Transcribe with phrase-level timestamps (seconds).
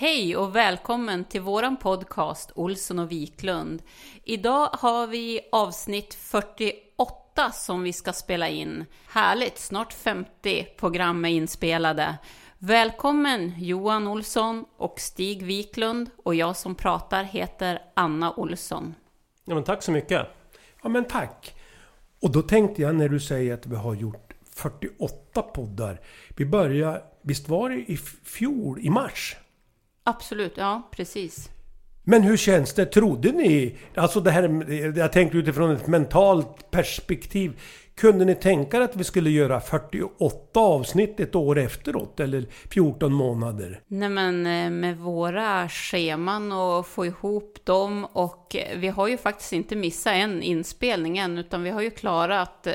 [0.00, 3.82] Hej och välkommen till våran podcast Olsson och Wiklund.
[4.24, 8.84] Idag har vi avsnitt 48 som vi ska spela in.
[9.08, 12.18] Härligt, snart 50 program är inspelade.
[12.58, 18.94] Välkommen Johan Olsson och Stig Wiklund och jag som pratar heter Anna Olsson.
[19.44, 20.26] Ja, men tack så mycket.
[20.82, 21.54] Ja, men tack.
[22.20, 26.00] Och då tänkte jag när du säger att vi har gjort 48 poddar.
[26.36, 29.36] Vi började, visst var det i fjol, i mars?
[30.10, 31.50] Absolut, ja precis.
[32.02, 32.86] Men hur känns det?
[32.86, 33.76] Trodde ni...
[33.94, 34.72] Alltså det här...
[34.98, 37.60] Jag tänker utifrån ett mentalt perspektiv.
[37.96, 42.20] Kunde ni tänka er att vi skulle göra 48 avsnitt ett år efteråt?
[42.20, 43.80] Eller 14 månader?
[43.86, 49.52] Nej men eh, med våra scheman och få ihop dem och vi har ju faktiskt
[49.52, 52.74] inte missat en inspelning än utan vi har ju klarat eh,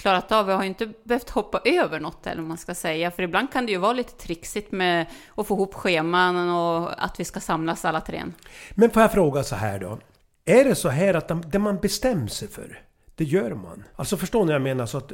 [0.00, 0.46] klarat av.
[0.46, 3.10] Vi har ju inte behövt hoppa över något eller vad man ska säga.
[3.10, 7.20] För ibland kan det ju vara lite trixigt med att få ihop scheman och att
[7.20, 8.22] vi ska samlas alla tre.
[8.70, 9.98] Men får jag fråga så här då.
[10.44, 12.82] Är det så här att det man bestämmer sig för,
[13.14, 13.84] det gör man?
[13.96, 14.86] Alltså förstår ni vad jag menar?
[14.86, 15.12] Så att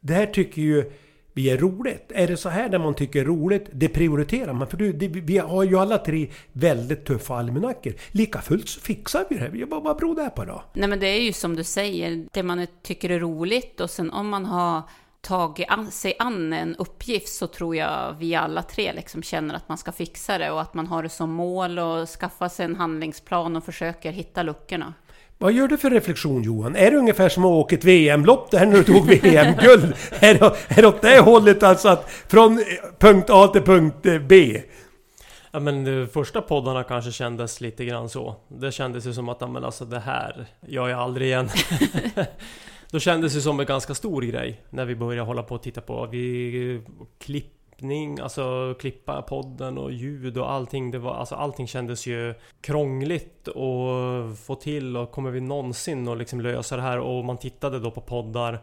[0.00, 0.92] det här tycker ju
[1.34, 2.12] vi är roligt.
[2.14, 4.68] Är det så här där man tycker är roligt, det prioriterar man.
[4.68, 7.92] För det, vi har ju alla tre väldigt tuffa almanackor.
[8.10, 9.66] Lika fullt så fixar vi det här.
[9.66, 10.62] Vad, vad beror det här på då?
[10.72, 14.10] Nej men det är ju som du säger, det man tycker är roligt och sen
[14.10, 14.82] om man har
[15.20, 19.68] tagit an, sig an en uppgift så tror jag vi alla tre liksom känner att
[19.68, 22.76] man ska fixa det och att man har det som mål och skaffa sig en
[22.76, 24.94] handlingsplan och försöker hitta luckorna.
[25.38, 26.76] Vad gör du för reflektion Johan?
[26.76, 29.94] Är det ungefär som att åka ett VM-lopp där när du tog VM-guld?
[30.20, 32.64] är, det, är det åt det hållet alltså att från eh,
[32.98, 34.62] punkt A till punkt eh, B?
[35.50, 38.36] Ja men de första poddarna kanske kändes lite grann så.
[38.48, 41.48] Det kändes ju som att, men alltså det här gör jag aldrig igen.
[42.90, 45.80] Då kändes det som en ganska stor grej när vi började hålla på och titta
[45.80, 46.06] på.
[46.06, 46.82] Vi
[47.74, 50.90] klippning, alltså klippa podden och ljud och allting.
[50.90, 56.18] Det var, alltså allting kändes ju krångligt att få till och kommer vi någonsin att
[56.18, 56.98] liksom lösa det här?
[56.98, 58.58] Och man tittade då på poddar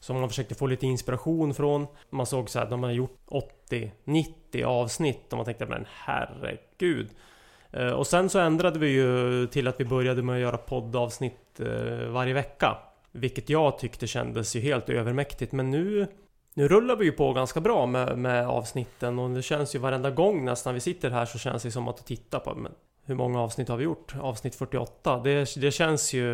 [0.00, 1.86] som man försökte få lite inspiration från.
[2.10, 3.18] Man såg så här, de har gjort
[3.70, 7.08] 80-90 avsnitt och man tänkte men herregud.
[7.72, 11.60] Eh, och sen så ändrade vi ju till att vi började med att göra poddavsnitt
[11.60, 12.76] eh, varje vecka.
[13.12, 16.06] Vilket jag tyckte kändes ju helt övermäktigt men nu
[16.58, 20.10] nu rullar vi ju på ganska bra med, med avsnitten och det känns ju varenda
[20.10, 22.72] gång nästan vi sitter här så känns det som att titta på men
[23.06, 24.14] hur många avsnitt har vi gjort?
[24.20, 25.20] Avsnitt 48.
[25.24, 26.26] Det, det känns ju...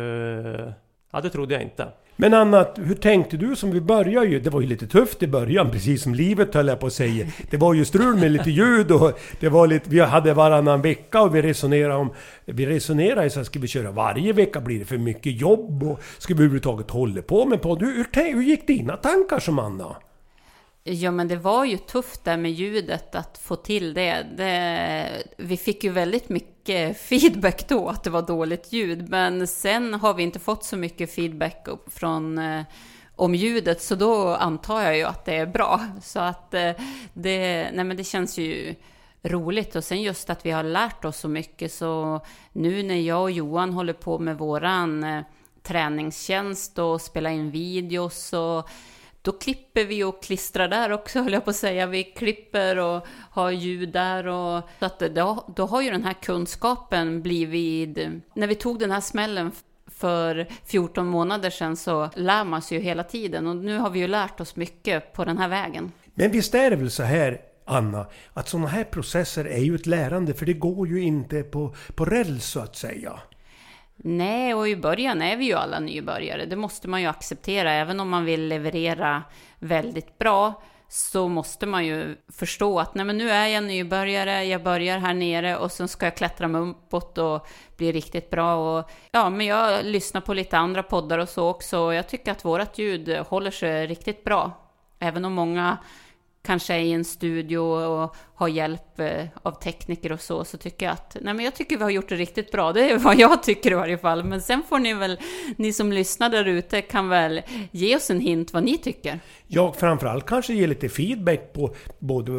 [1.11, 1.87] Ja, det trodde jag inte.
[2.15, 4.39] Men Anna, hur tänkte du som vi började ju?
[4.39, 7.25] Det var ju lite tufft i början, precis som livet höll jag på att säga.
[7.49, 9.89] Det var ju strul med lite ljud och det var lite...
[9.89, 12.13] Vi hade varannan vecka och vi resonerade om...
[12.45, 14.61] Vi resonerade ju så här, ska vi köra varje vecka?
[14.61, 15.83] Blir det för mycket jobb?
[15.83, 17.81] Och ska vi överhuvudtaget hålla på med podd?
[17.81, 19.95] Hur, hur, hur gick dina tankar som Anna?
[20.87, 24.25] Ja, men det var ju tufft där med ljudet att få till det.
[24.37, 25.23] det.
[25.37, 30.13] Vi fick ju väldigt mycket feedback då att det var dåligt ljud, men sen har
[30.13, 32.63] vi inte fått så mycket feedback från eh,
[33.15, 35.81] om ljudet, så då antar jag ju att det är bra.
[36.01, 36.71] Så att eh,
[37.13, 38.75] det, nej men det känns ju
[39.23, 39.75] roligt.
[39.75, 42.19] Och sen just att vi har lärt oss så mycket, så
[42.51, 45.23] nu när jag och Johan håller på med våran eh,
[45.63, 48.69] träningstjänst och spelar in videos och
[49.25, 51.87] då klipper vi och klistrar där också, höll jag på att säga.
[51.87, 54.27] Vi klipper och har ljud där.
[54.27, 57.97] Och, så att då, då har ju den här kunskapen blivit...
[58.33, 59.51] När vi tog den här smällen
[59.87, 63.47] för 14 månader sedan så lär man sig ju hela tiden.
[63.47, 65.91] Och nu har vi ju lärt oss mycket på den här vägen.
[66.13, 69.85] Men visst är det väl så här Anna, att sådana här processer är ju ett
[69.85, 73.19] lärande för det går ju inte på, på räls så att säga.
[73.97, 76.45] Nej, och i början är vi ju alla nybörjare.
[76.45, 77.71] Det måste man ju acceptera.
[77.71, 79.23] Även om man vill leverera
[79.59, 84.63] väldigt bra så måste man ju förstå att nej men nu är jag nybörjare, jag
[84.63, 87.47] börjar här nere och sen ska jag klättra mig uppåt och
[87.77, 88.55] bli riktigt bra.
[88.55, 92.31] Och, ja, men jag lyssnar på lite andra poddar och så också och jag tycker
[92.31, 94.51] att vårt ljud håller sig riktigt bra.
[94.99, 95.77] Även om många
[96.45, 100.85] kanske är i en studio och har hjälp eh, av tekniker och så, så tycker
[100.85, 102.73] jag att nej men jag tycker vi har gjort det riktigt bra.
[102.73, 104.23] Det är vad jag tycker i varje fall.
[104.23, 105.19] Men sen får ni väl,
[105.57, 109.19] ni som lyssnar där ute, kan väl ge oss en hint vad ni tycker.
[109.47, 112.31] Ja, framförallt kanske ge lite feedback på både...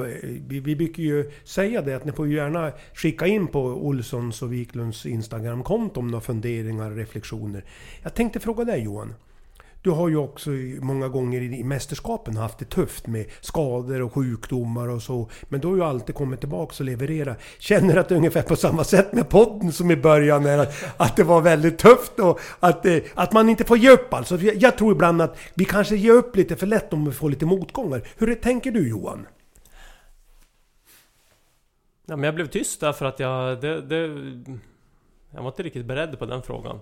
[0.48, 4.52] Vi, vi brukar ju säga det att ni får gärna skicka in på Olssons och
[4.52, 7.64] Wiklunds Instagramkonto om några funderingar och reflektioner.
[8.02, 9.14] Jag tänkte fråga dig Johan.
[9.86, 10.50] Du har ju också
[10.80, 15.30] många gånger i mästerskapen haft det tufft med skador och sjukdomar och så.
[15.48, 17.38] Men du har ju alltid kommit tillbaka och levererat.
[17.58, 20.46] Känner att det är ungefär på samma sätt med podden som i början.
[20.46, 24.14] är att det var väldigt tufft och att, eh, att man inte får ge upp
[24.14, 24.36] alltså.
[24.40, 27.46] Jag tror ibland att vi kanske ger upp lite för lätt om vi får lite
[27.46, 28.02] motgångar.
[28.16, 29.26] Hur tänker du Johan?
[32.06, 33.60] Ja, men jag blev tyst därför att jag...
[33.60, 33.96] Det, det,
[35.30, 36.80] jag var inte riktigt beredd på den frågan.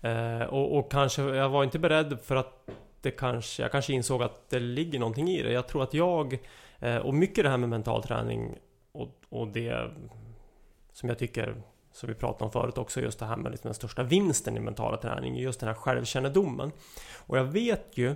[0.00, 2.68] Eh, och, och, kanske, jag var inte beredd för att
[3.00, 5.52] det kanske, jag kanske insåg att det ligger någonting i det.
[5.52, 6.38] Jag tror att jag,
[6.78, 8.58] eh, och mycket det här med mental träning
[8.92, 9.90] och, och det
[10.92, 11.54] som jag tycker,
[11.92, 14.60] som vi pratade om förut också, just det här med liksom den största vinsten i
[14.60, 16.72] mentala träning, just den här självkännedomen.
[17.26, 18.14] Och jag vet ju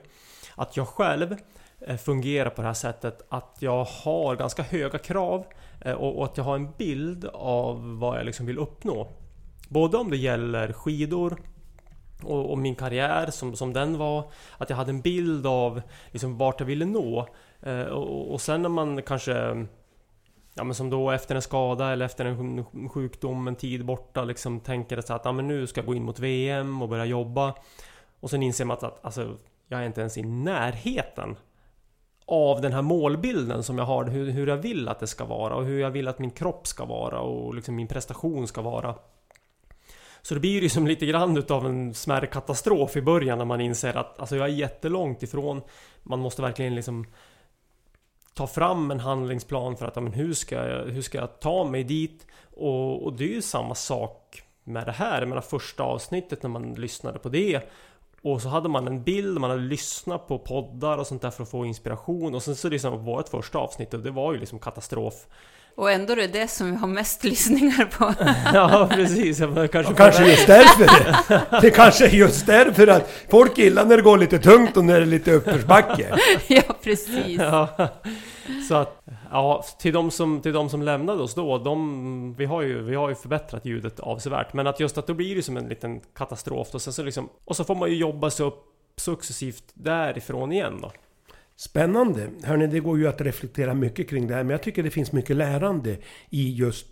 [0.55, 1.37] att jag själv
[1.81, 5.45] eh, fungerar på det här sättet att jag har ganska höga krav
[5.81, 9.09] eh, och, och att jag har en bild av vad jag liksom vill uppnå.
[9.69, 11.37] Både om det gäller skidor
[12.25, 14.31] och, och, min karriär som, som den var.
[14.59, 17.29] Att jag hade en bild av liksom vart jag ville nå.
[17.61, 19.67] Eh, och, och, sen när man kanske
[20.55, 24.61] Ja men som då efter en skada eller efter en sjukdom, en tid borta liksom
[24.61, 27.55] tänker så att ja, men nu ska jag gå in mot VM och börja jobba.
[28.21, 29.37] Och sen inser man att, att alltså,
[29.69, 31.37] jag är inte ens i närheten
[32.27, 35.55] av den här målbilden som jag har, hur, hur jag vill att det ska vara
[35.55, 38.95] och hur jag vill att min kropp ska vara och liksom min prestation ska vara.
[40.23, 43.61] Så det blir ju som lite grann utav en smärre katastrof i början när man
[43.61, 45.63] inser att alltså jag är jättelångt ifrån.
[46.03, 47.07] Man måste verkligen liksom
[48.35, 51.65] ta fram en handlingsplan för att ja, men hur, ska jag, hur ska jag ta
[51.65, 52.27] mig dit?
[52.57, 55.21] Och, och det är ju samma sak med det här.
[55.21, 57.71] Jag menar första avsnittet när man lyssnade på det
[58.23, 61.43] och så hade man en bild, man hade lyssnat på poddar och sånt där för
[61.43, 64.59] att få inspiration och sen så liksom vårt första avsnitt och det var ju liksom
[64.59, 65.27] katastrof.
[65.75, 68.15] Och ändå är det det som vi har mest lyssningar på.
[68.55, 69.39] ja, precis.
[69.73, 71.61] Kanske, kanske just därför det.
[71.61, 74.97] Det kanske är just därför att folk gillar när det går lite tungt och när
[74.97, 76.19] det är lite uppförsbacke.
[76.49, 77.41] ja, precis.
[77.41, 77.69] Ja.
[78.69, 82.63] Så att, ja, till de som, till de som lämnade oss då, de, vi, har
[82.63, 84.53] ju, vi har ju förbättrat ljudet avsevärt.
[84.53, 86.75] Men att just att då blir det som en liten katastrof.
[86.75, 88.65] Och, sen så liksom, och så får man ju jobba sig upp
[88.97, 90.93] successivt därifrån igen då.
[91.61, 92.31] Spännande!
[92.45, 95.13] Hörni, det går ju att reflektera mycket kring det här, men jag tycker det finns
[95.13, 95.99] mycket lärande
[96.31, 96.87] i just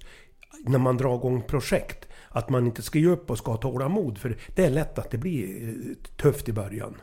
[0.65, 2.09] när man drar igång projekt.
[2.29, 5.11] Att man inte ska ge upp och ska ha tålamod, för det är lätt att
[5.11, 6.97] det blir eh, tufft i början.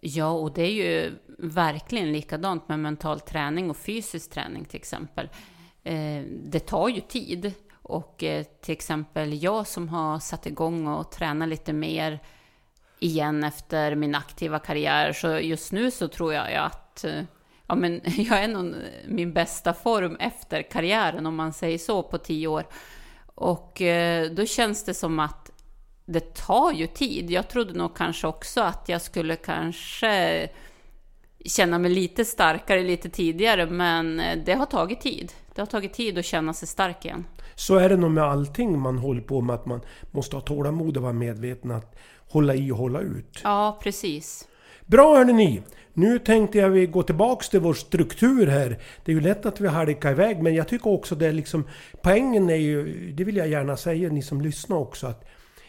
[0.00, 5.28] Ja, och det är ju verkligen likadant med mental träning och fysisk träning till exempel.
[5.84, 7.52] Eh, det tar ju tid.
[7.72, 12.20] Och eh, till exempel jag som har satt igång och tränat lite mer
[12.98, 17.22] igen efter min aktiva karriär, så just nu så tror jag att Eh,
[17.66, 18.74] ja, men jag är nog
[19.08, 22.64] min bästa form efter karriären, om man säger så, på tio år.
[23.34, 25.50] Och eh, då känns det som att
[26.04, 27.30] det tar ju tid.
[27.30, 30.48] Jag trodde nog kanske också att jag skulle kanske
[31.44, 35.32] känna mig lite starkare lite tidigare, men eh, det har tagit tid.
[35.54, 37.24] Det har tagit tid att känna sig stark igen.
[37.54, 40.96] Så är det nog med allting man håller på med, att man måste ha tålamod
[40.96, 41.96] och vara medveten att
[42.28, 43.40] hålla i och hålla ut.
[43.42, 44.48] Ja, precis.
[44.90, 45.62] Bra hörni ni!
[45.92, 48.78] Nu tänkte jag vi gå tillbaks till vår struktur här.
[49.04, 51.64] Det är ju lätt att vi halkar iväg men jag tycker också det är liksom...
[52.02, 55.24] Poängen är ju, det vill jag gärna säga ni som lyssnar också, att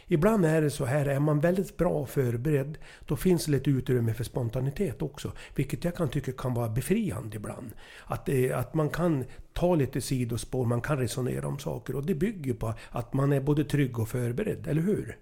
[0.07, 4.13] ibland är det så här, är man väldigt bra förberedd, då finns det lite utrymme
[4.13, 5.31] för spontanitet också.
[5.55, 7.71] Vilket jag kan tycka kan vara befriande ibland.
[8.05, 11.95] Att, eh, att man kan ta lite sidospår, man kan resonera om saker.
[11.95, 15.17] Och det bygger på att man är både trygg och förberedd, eller hur?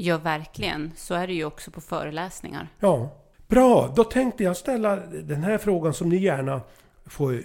[0.00, 0.92] Ja, verkligen.
[0.96, 2.68] Så är det ju också på föreläsningar.
[2.80, 3.10] Ja.
[3.48, 6.60] Bra, då tänkte jag ställa den här frågan som ni gärna
[7.06, 7.40] får eh,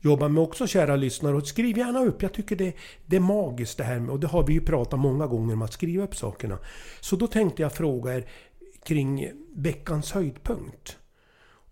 [0.00, 1.36] jobba med också kära lyssnare.
[1.36, 2.22] Och skriv gärna upp.
[2.22, 5.00] Jag tycker det, det är magiskt det här med, och det har vi ju pratat
[5.00, 6.58] många gånger om att skriva upp sakerna.
[7.00, 8.24] Så då tänkte jag fråga er
[8.84, 10.98] kring veckans höjdpunkt.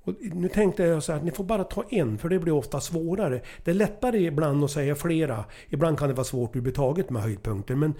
[0.02, 2.52] Och nu tänkte jag så här att ni får bara ta en, för det blir
[2.52, 3.40] ofta svårare.
[3.64, 5.44] Det är lättare ibland att säga flera.
[5.68, 7.74] Ibland kan det vara svårt överhuvudtaget med höjdpunkter.
[7.74, 7.94] Men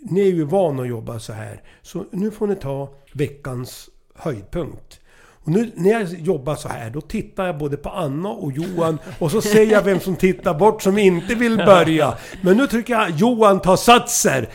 [0.00, 1.62] ni är ju vana att jobba så här.
[1.82, 5.00] Så nu får ni ta veckans höjdpunkt.
[5.44, 8.98] Och nu när jag jobbar så här, då tittar jag både på Anna och Johan
[9.18, 12.14] och så ser jag vem som tittar bort som inte vill börja.
[12.42, 14.48] Men nu tycker jag Johan tar satser.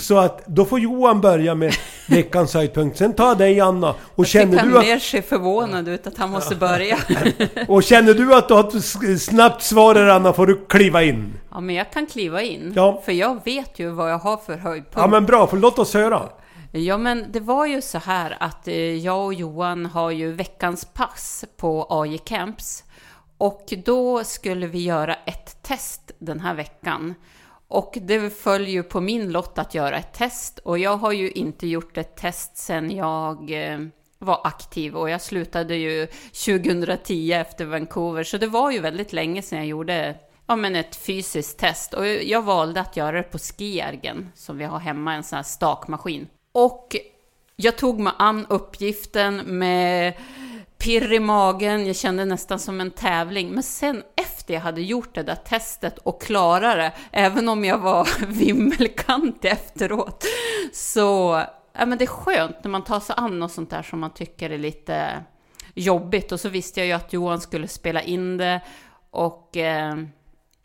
[0.00, 1.74] Så att då får Johan börja med
[2.08, 2.98] veckans höjdpunkt.
[2.98, 3.94] Sen tar jag dig Anna.
[4.14, 6.98] Och känner han du att, mer ser förvånad ut att han måste börja.
[7.68, 8.76] och känner du att du har
[9.12, 11.34] ett snabbt svar där Anna får du kliva in.
[11.50, 12.72] Ja, men jag kan kliva in.
[12.76, 13.02] Ja.
[13.04, 14.96] För jag vet ju vad jag har för höjdpunkt.
[14.96, 16.28] Ja men bra, för låt oss höra.
[16.72, 20.84] Ja, men det var ju så här att eh, jag och Johan har ju veckans
[20.84, 22.84] pass på AJ Camps.
[23.38, 27.14] Och då skulle vi göra ett test den här veckan.
[27.68, 30.58] Och det föll ju på min lott att göra ett test.
[30.58, 33.78] Och jag har ju inte gjort ett test sedan jag eh,
[34.18, 34.96] var aktiv.
[34.96, 38.24] Och jag slutade ju 2010 efter Vancouver.
[38.24, 40.16] Så det var ju väldigt länge sedan jag gjorde
[40.46, 41.94] ja, men ett fysiskt test.
[41.94, 45.42] Och jag valde att göra det på Skiergen, som vi har hemma, en sån här
[45.42, 46.28] stakmaskin.
[46.52, 46.96] Och
[47.56, 50.14] jag tog mig an uppgiften med
[50.78, 53.50] pirr i magen, jag kände nästan som en tävling.
[53.50, 57.78] Men sen efter jag hade gjort det där testet och klarade det, även om jag
[57.78, 60.24] var vimmelkantig efteråt,
[60.72, 64.00] så ja, men det är skönt när man tar sig an något sånt där som
[64.00, 65.24] man tycker är lite
[65.74, 66.32] jobbigt.
[66.32, 68.60] Och så visste jag ju att Johan skulle spela in det
[69.10, 69.96] och eh,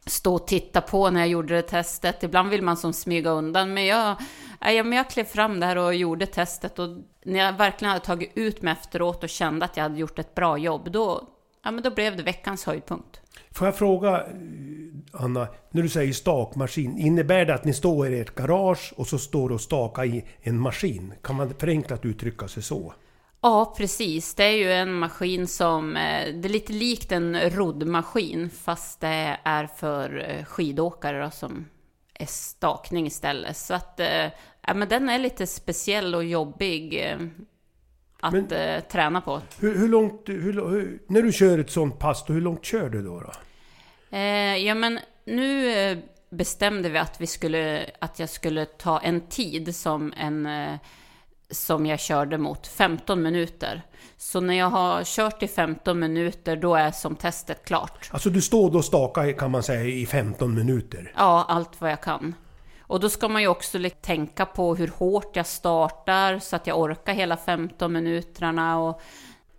[0.06, 2.24] stå och titta på när jag gjorde det testet.
[2.24, 4.16] Ibland vill man som smyga undan, men jag,
[4.60, 6.80] ja, men jag klev fram där och gjorde testet.
[6.80, 6.90] Och
[7.26, 10.36] när jag verkligen hade tagit ut mig efteråt och kände att jag hade gjort ett
[10.36, 11.30] bra jobb, då,
[11.64, 13.22] ja, men då blev det veckans höjdpunkt.
[13.52, 14.26] Får jag fråga eh,
[15.14, 19.18] Anna, när du säger stakmaskin, innebär det att ni står i ert garage och så
[19.18, 21.14] står och stakar i en maskin?
[21.24, 22.94] Kan man förenklat uttrycka sig så?
[23.42, 24.36] Ja, precis.
[24.36, 29.38] Det är ju en maskin som, eh, det är lite likt en roddmaskin, fast det
[29.44, 31.66] är för eh, skidåkare då, som
[32.14, 33.58] är stakning istället.
[33.58, 34.00] Så att,
[34.68, 37.04] ja men den är lite speciell och jobbig
[38.20, 38.48] att men,
[38.92, 39.42] träna på.
[39.60, 42.90] Hur, hur långt, hur, hur, när du kör ett sånt pass, då, hur långt kör
[42.90, 43.20] du då?
[43.20, 43.32] då?
[44.18, 49.76] Eh, ja men nu bestämde vi att vi skulle, att jag skulle ta en tid
[49.76, 50.48] som en
[51.52, 53.82] som jag körde mot 15 minuter.
[54.18, 58.10] Så när jag har kört i 15 minuter, då är som testet klart.
[58.12, 61.14] Alltså du står då och stakar kan man säga i 15 minuter?
[61.16, 62.36] Ja, allt vad jag kan.
[62.90, 66.80] Och då ska man ju också tänka på hur hårt jag startar så att jag
[66.80, 68.80] orkar hela 15 minuterna.
[68.80, 69.02] Och,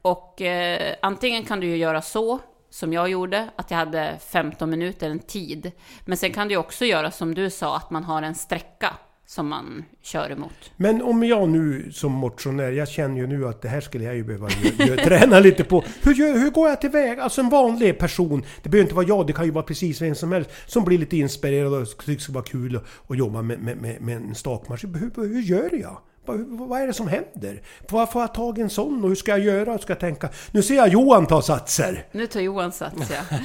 [0.02, 2.38] och eh, antingen kan du ju göra så,
[2.70, 5.72] som jag gjorde, att jag hade 15 minuter, en tid.
[6.04, 8.94] Men sen kan du också göra som du sa, att man har en sträcka
[9.30, 10.72] som man kör emot.
[10.76, 14.14] Men om jag nu som motionär, jag känner ju nu att det här skulle jag
[14.14, 14.48] ju behöva
[15.04, 15.84] träna lite på.
[16.02, 17.22] Hur, hur går jag tillväga?
[17.22, 20.14] Alltså en vanlig person, det behöver inte vara jag, det kan ju vara precis vem
[20.14, 23.58] som helst, som blir lite inspirerad och tycker det ska vara kul att jobba med,
[23.58, 24.94] med, med, med en stakmaskin.
[24.94, 25.98] Hur, hur gör jag?
[26.24, 27.62] Vad, är det som händer?
[27.88, 29.78] Jag, får jag tag i en sån och hur ska jag göra?
[29.78, 30.28] Ska jag tänka?
[30.50, 32.06] Nu ser jag Johan ta satser!
[32.12, 33.38] Nu tar Johan sats ja.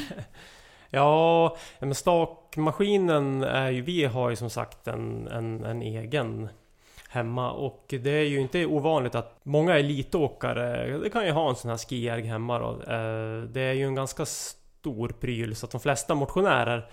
[0.96, 6.50] Ja, men stakmaskinen är ju, vi har ju som sagt en, en, en egen
[7.10, 11.56] hemma och det är ju inte ovanligt att många elitåkare, det kan ju ha en
[11.56, 12.70] sån här skierg hemma då.
[12.70, 16.90] Eh, det är ju en ganska stor pryl så att de flesta motionärer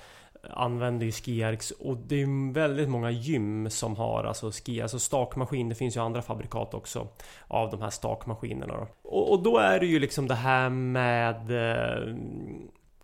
[0.50, 4.98] använder ju skiergs och det är ju väldigt många gym som har alltså ski, alltså
[4.98, 5.68] stakmaskin.
[5.68, 7.08] Det finns ju andra fabrikat också
[7.48, 8.88] av de här stakmaskinerna då.
[9.02, 12.14] Och, och då är det ju liksom det här med eh,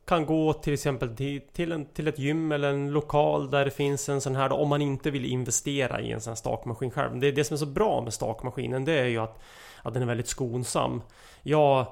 [0.09, 3.71] kan gå till exempel till, till, en, till ett gym eller en lokal där det
[3.71, 6.91] finns en sån här då, om man inte vill investera i en sån här stakmaskin
[6.91, 7.21] själv.
[7.21, 9.38] Det, det som är så bra med stakmaskinen det är ju att,
[9.83, 11.03] att den är väldigt skonsam.
[11.43, 11.87] Jag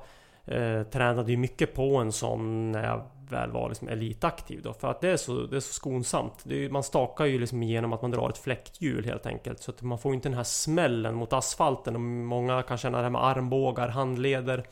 [0.45, 4.91] eh, tränade ju mycket på en sån när jag väl var liksom elitaktiv då för
[4.91, 6.47] att det är så, det är så skonsamt.
[6.47, 9.83] Är, man stakar ju liksom genom att man drar ett fläkthjul helt enkelt så att
[9.83, 13.25] man får inte den här smällen mot asfalten och många kan känna det här med
[13.25, 14.67] armbågar, handleder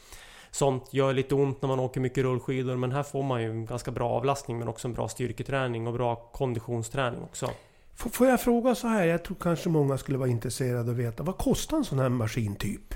[0.54, 3.66] Sånt gör lite ont när man åker mycket rullskidor men här får man ju en
[3.66, 7.50] ganska bra avlastning men också en bra styrketräning och bra konditionsträning också.
[7.94, 11.22] F- Får jag fråga så här, jag tror kanske många skulle vara intresserade att veta.
[11.22, 12.94] Vad kostar en sån här maskin typ?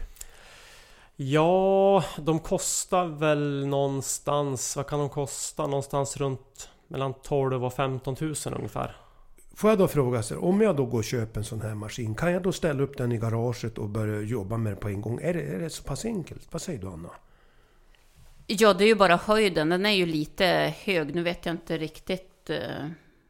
[1.17, 4.77] Ja, de kostar väl någonstans...
[4.77, 5.67] Vad kan de kosta?
[5.67, 8.97] Någonstans runt mellan 12 och 15 000 ungefär.
[9.55, 12.15] Får jag då fråga så om jag då går och köper en sån här maskin,
[12.15, 15.01] kan jag då ställa upp den i garaget och börja jobba med den på en
[15.01, 15.19] gång?
[15.23, 16.49] Är det, är det så pass enkelt?
[16.51, 17.09] Vad säger du Anna?
[18.51, 19.69] Ja, det är ju bara höjden.
[19.69, 21.15] Den är ju lite hög.
[21.15, 22.51] Nu vet jag inte riktigt.
[22.51, 22.57] eh,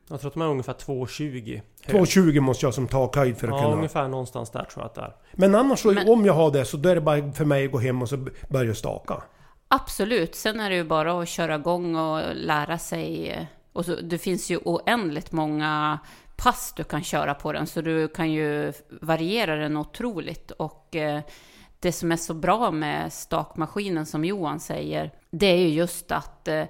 [0.09, 1.97] Jag tror att de är ungefär 2,20 hög.
[2.03, 3.77] 2,20 måste jag som takhöjd för att Ja, kunna...
[3.77, 5.13] ungefär någonstans där tror jag att det är.
[5.33, 7.65] Men annars så, Men- om jag har det så då är det bara för mig
[7.67, 9.23] att gå hem och så börja staka.
[9.69, 10.35] Absolut.
[10.35, 13.29] Sen är det ju bara att köra igång och lära sig.
[13.31, 15.99] eh, Och så, det finns ju oändligt många
[16.37, 20.51] pass du kan köra på den, så du kan ju variera den otroligt.
[20.51, 21.21] Och eh,
[21.81, 26.49] det som är så bra med stakmaskinen, som Johan säger, det är ju just att
[26.49, 26.65] eh,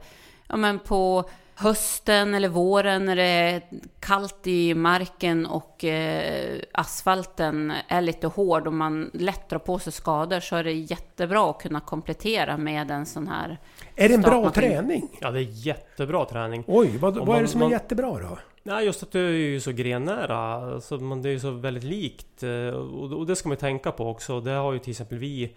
[0.49, 3.63] ja, men på hösten eller våren när det är
[4.01, 9.93] kallt i marken och eh, asfalten är lite hård och man lätt drar på sig
[9.93, 13.59] skador så är det jättebra att kunna komplettera med en sån här
[13.97, 15.09] Är det en bra träning?
[15.21, 16.65] Ja, det är jättebra träning.
[16.67, 18.39] Oj, vad, vad är man- det som är man- jättebra då?
[18.69, 20.37] Nej, just att det är ju så grennära.
[20.39, 22.43] Alltså, man, det är ju så väldigt likt.
[22.43, 24.41] eh, Och, det ska man ju tänka på också.
[24.41, 25.57] Det har ju till exempel vi.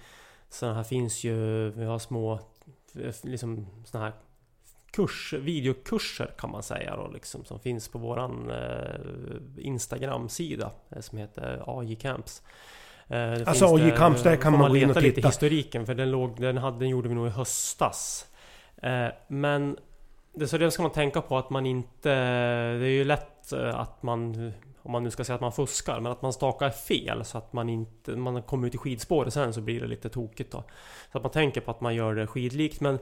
[0.50, 1.70] Sådana här finns ju.
[1.70, 2.34] Vi har små
[2.96, 4.14] eh, liksom sådana här
[4.92, 7.46] kurs, videokurser kan man säga då liksom.
[7.46, 9.00] Som finns på våran eh,
[9.58, 10.72] Instagram-sida.
[10.90, 12.42] eh, Som heter AJ Camps.
[13.08, 15.28] Eh, Alltså, AJ Camps, där kan får man gå in och leta lite titta.
[15.28, 15.86] historiken.
[15.86, 18.28] För den, låg, den, hade, den gjorde vi nog i höstas.
[18.82, 19.78] Eh, men
[20.34, 22.10] det, så det ska man tänka på att man inte...
[22.80, 24.52] Det är ju lätt eh, att man...
[24.84, 27.54] Om man nu ska säga att man fuskar, men att man stakar fel så att
[27.54, 28.16] man inte...
[28.16, 30.64] Man kommer ut i skidspåret sen så blir det lite tokigt då.
[31.12, 33.00] Så att man tänker på att man gör det skidlikt men...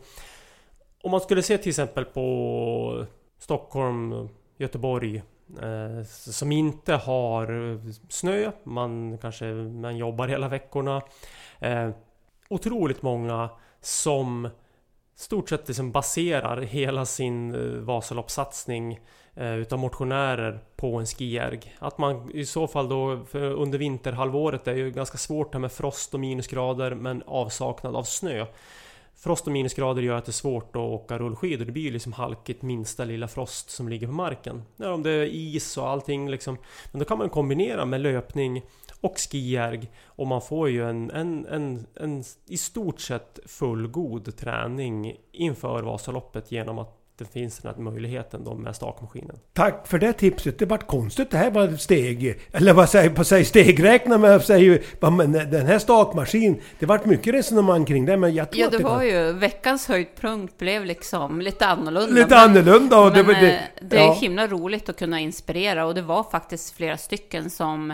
[1.03, 3.05] Om man skulle se till exempel på
[3.37, 5.23] Stockholm, Göteborg
[5.61, 11.01] eh, som inte har eh, snö, man kanske man jobbar hela veckorna.
[11.59, 11.89] Eh,
[12.49, 13.49] otroligt många
[13.81, 14.49] som
[15.19, 18.99] stort sett liksom baserar hela sin eh, Vasaloppssatsning
[19.35, 21.75] eh, utav motionärer på en skijärg.
[21.79, 26.13] Att man i så fall då under vinterhalvåret är ju ganska svårt här med frost
[26.13, 28.45] och minusgrader men avsaknad av snö.
[29.15, 31.65] Frost och minusgrader gör att det är svårt att åka rullskidor.
[31.65, 34.63] Det blir ju liksom halkigt minsta lilla frost som ligger på marken.
[34.77, 36.57] Ja, om det är is och allting liksom.
[36.91, 38.61] Men då kan man kombinera med löpning
[39.01, 45.15] och skijärg och man får ju en, en, en, en i stort sett fullgod träning
[45.31, 49.39] inför Vasaloppet genom att det finns den här möjligheten då med stakmaskinen.
[49.53, 50.59] Tack för det tipset.
[50.59, 51.31] Det vart konstigt.
[51.31, 52.39] Det här var steg...
[52.51, 54.81] Eller vad säger på sig stegräkna men jag säger ju...
[54.99, 56.61] vad- Men den här stakmaskin.
[56.79, 59.07] Det vart mycket resonemang kring det men jag tror Ja, att det det var kan-
[59.07, 62.13] ju veckans höjdpunkt blev liksom lite annorlunda.
[62.15, 64.13] Lite men- annorlunda och det men var det- eh, det är ja.
[64.13, 67.93] himla roligt att kunna inspirera och det var faktiskt flera stycken som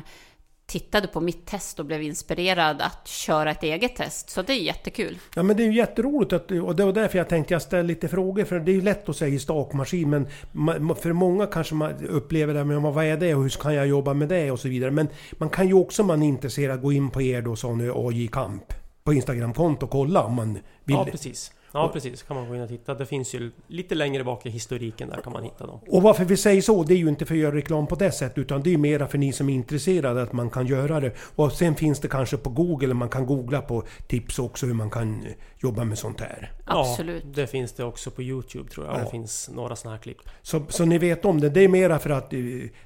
[0.66, 4.30] tittade på mitt test och blev inspirerad att köra ett eget test.
[4.30, 5.18] Så det är jättekul.
[5.36, 7.84] Ja men det är ju jätteroligt att, och det var därför jag tänkte jag ställa
[7.84, 12.06] lite frågor för det är ju lätt att säga stakmaskin men för många kanske man
[12.06, 14.68] upplever det men vad är det och hur kan jag jobba med det och så
[14.68, 14.92] vidare.
[14.92, 17.74] Men man kan ju också om man är intresserad gå in på er då sa
[17.74, 18.74] ni AJ Kamp
[19.04, 20.96] på Instagramkonto och kolla om man vill.
[20.96, 21.52] Ja precis.
[21.76, 22.94] Ja precis, kan man gå in och titta.
[22.94, 25.80] Det finns ju lite längre bak i historiken där kan man hitta dem.
[25.90, 28.12] Och varför vi säger så, det är ju inte för att göra reklam på det
[28.12, 31.12] sättet utan det är mera för ni som är intresserade att man kan göra det.
[31.36, 34.90] Och sen finns det kanske på Google, man kan googla på tips också hur man
[34.90, 36.52] kan eh, jobba med sånt här.
[36.66, 37.24] Absolut.
[37.26, 38.96] Ja, det finns det också på Youtube tror jag.
[38.96, 39.00] Ja.
[39.00, 40.18] Det finns några sådana här klipp.
[40.42, 41.50] Så, så ni vet om det.
[41.50, 42.40] Det är mera för att eh,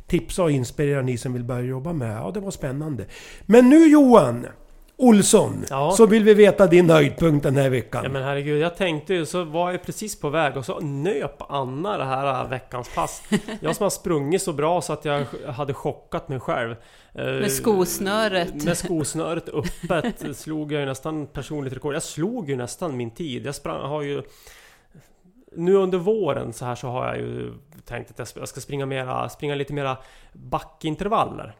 [0.07, 2.17] tipsa och inspirera ni som vill börja jobba med.
[2.17, 3.05] Ja, det var spännande.
[3.45, 4.45] Men nu Johan
[5.01, 5.91] Olsson, Ja.
[5.91, 8.03] så vill vi veta din höjdpunkt den här veckan.
[8.03, 11.51] Ja men herregud, jag tänkte ju så var jag precis på väg och så nöp
[11.51, 13.21] Anna det här äh, veckans pass.
[13.61, 16.75] Jag som har sprungit så bra så att jag hade chockat mig själv.
[17.13, 18.65] Eh, Med skosnöret.
[18.65, 21.95] Med skosnöret öppet slog jag ju nästan personligt rekord.
[21.95, 23.45] Jag slog ju nästan min tid.
[23.45, 24.21] Jag sprang, har ju...
[25.55, 27.53] Nu under våren så här så har jag ju
[27.85, 29.97] tänkt att jag ska- jag ska springa, mera, springa lite mera
[30.33, 31.55] backintervaller.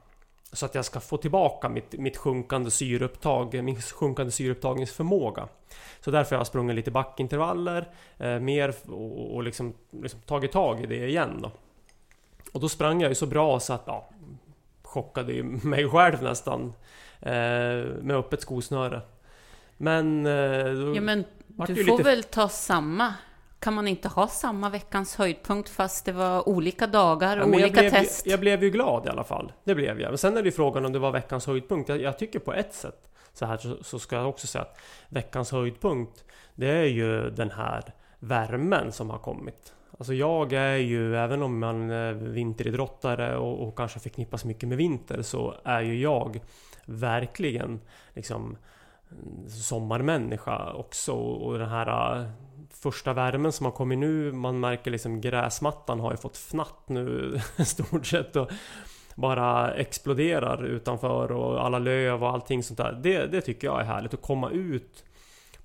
[0.53, 5.47] Så att jag ska få tillbaka mitt, mitt sjunkande syreupptag, min sjunkande syreupptagningsförmåga.
[6.01, 10.81] Så därför har jag sprungit lite backintervaller, eh, mer och, och liksom, liksom tagit tag
[10.83, 11.51] i det igen då.
[12.53, 14.09] Och då sprang jag ju så bra så att, ja,
[14.83, 16.73] chockade ju mig själv nästan.
[17.21, 17.31] Eh,
[18.01, 19.01] med öppet skosnöre.
[19.77, 20.25] Men...
[20.25, 21.23] Eh, då, Ja, men
[21.67, 23.13] du får lite- väl ta samma.
[23.59, 27.55] Kan man inte ha samma veckans höjdpunkt fast det var olika dagar Ja, och jag
[27.55, 28.25] olika blev, test?
[28.25, 29.51] Jag blev ju glad i alla fall.
[29.63, 30.09] Det blev jag.
[30.09, 31.89] Men sen är det ju frågan om det var veckans höjdpunkt.
[31.89, 34.79] Jag, jag tycker på ett sätt så här så, så ska jag också säga att
[35.09, 36.23] veckans höjdpunkt
[36.55, 39.73] det är ju den här värmen som har kommit.
[39.97, 44.77] Alltså jag är ju, även om man är vinteridrottare och, och kanske förknippas mycket med
[44.77, 46.39] vinter, så är ju jag
[46.85, 47.81] verkligen
[48.13, 48.57] liksom
[49.47, 51.13] sommarmänniska också.
[51.13, 52.31] Och den här
[52.81, 57.39] första värmen som har kommit nu, man märker liksom gräsmattan har ju fått fnatt nu
[57.57, 58.35] i stort sett.
[58.35, 58.51] Och
[59.15, 62.99] bara exploderar utanför och alla löv och allting sånt där.
[63.03, 65.03] Det, det tycker jag är härligt att komma ut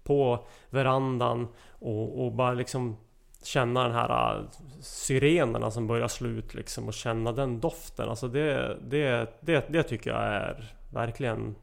[0.02, 2.96] på verandan och, och bara liksom
[3.42, 4.44] känna den här äh,
[4.80, 8.08] syrenerna som börjar slå ut liksom och känna den doften.
[8.08, 11.54] Alltså det, det, det, det tycker jag är verkligen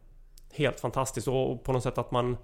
[0.53, 2.37] helt fantastiskt och på något sätt att man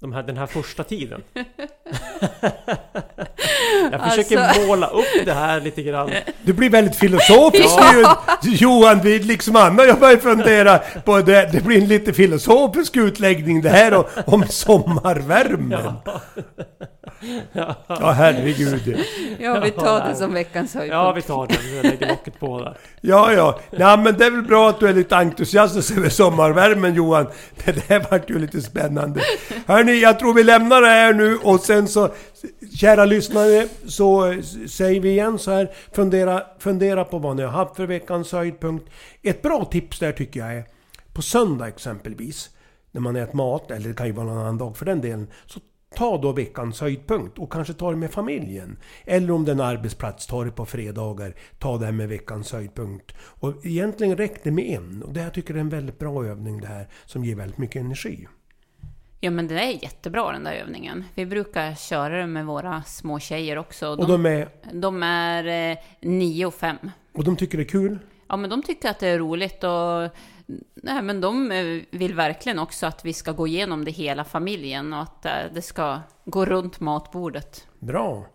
[0.00, 1.22] de här, den här första tiden.
[3.92, 4.66] jag försöker alltså...
[4.66, 6.10] måla upp det här lite grann.
[6.42, 7.64] Du blir väldigt filosofisk
[8.02, 8.38] ja.
[8.42, 11.48] Johan, vi liksom Anna jag börjar fundera på det.
[11.52, 15.94] Det blir en lite filosofisk utläggning det här om sommarvärmen.
[16.04, 16.20] Ja.
[17.52, 17.74] Ja.
[17.88, 18.98] ja, herregud.
[19.38, 20.92] Ja, vi tar det som veckans höjdpunkt.
[20.92, 21.58] Ja, vi tar det.
[21.82, 22.78] Vi lägger locket på där.
[23.00, 23.60] Ja, ja.
[23.70, 27.26] ja, men det är väl bra att du är lite entusiastisk över sommarvärmen Johan.
[27.64, 29.20] Det där vart ju lite spännande.
[29.66, 32.08] Hörni, jag tror vi lämnar det här nu och sen så,
[32.74, 34.34] kära lyssnare, så
[34.68, 35.70] säger vi igen så här.
[35.92, 38.90] Fundera, fundera på vad ni har haft för veckans höjdpunkt.
[39.22, 40.64] Ett bra tips där tycker jag är,
[41.12, 42.50] på söndag exempelvis,
[42.92, 45.28] när man äter mat, eller det kan ju vara någon annan dag för den delen,
[45.46, 45.60] så
[45.96, 48.78] Ta då veckans höjdpunkt och kanske ta det med familjen.
[49.04, 51.34] Eller om det är en arbetsplats, ta det på fredagar.
[51.58, 53.14] Ta det här med veckans höjdpunkt.
[53.18, 55.02] Och egentligen räcker det med en.
[55.02, 57.58] Och det här tycker jag är en väldigt bra övning det här, som ger väldigt
[57.58, 58.26] mycket energi.
[59.20, 61.04] Ja men det är jättebra den där övningen.
[61.14, 63.96] Vi brukar köra det med våra små tjejer också.
[63.96, 64.48] De, och de är?
[64.72, 66.90] De är eh, nio och fem.
[67.12, 67.98] Och de tycker det är kul?
[68.28, 70.10] Ja men de tycker att det är roligt och
[70.74, 74.92] Nej, men de eh, vill verkligen också att vi ska gå igenom det hela familjen
[74.92, 77.66] och att eh, det ska gå runt matbordet.
[77.78, 78.26] Bra!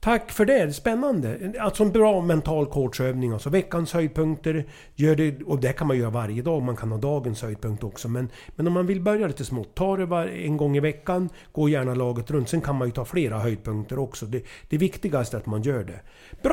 [0.00, 1.52] Tack för det, spännande!
[1.60, 3.32] Alltså en bra mental coachövning.
[3.32, 6.98] Alltså veckans höjdpunkter, gör det, och det kan man göra varje dag, man kan ha
[6.98, 8.08] dagens höjdpunkt också.
[8.08, 11.28] Men, men om man vill börja lite smått, ta det var, en gång i veckan,
[11.52, 12.48] gå gärna laget runt.
[12.48, 14.26] Sen kan man ju ta flera höjdpunkter också.
[14.26, 16.00] Det, det viktigaste är att man gör det.
[16.42, 16.52] Bra!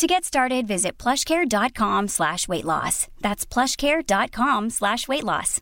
[0.00, 3.06] To get started, visit plushcare.com slash weight loss.
[3.20, 5.60] That's plushcare.com slash weight loss.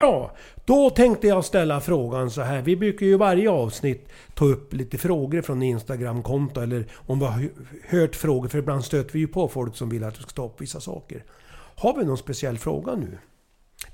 [0.00, 0.30] Ja,
[0.64, 2.62] då tänkte jag ställa frågan så här.
[2.62, 7.48] Vi brukar ju varje avsnitt ta upp lite frågor från Instagramkonto eller om vi har
[7.88, 8.48] hört frågor.
[8.48, 10.80] För ibland stöter vi ju på folk som vill att vi ska ta upp vissa
[10.80, 11.24] saker.
[11.76, 13.18] Har vi någon speciell fråga nu?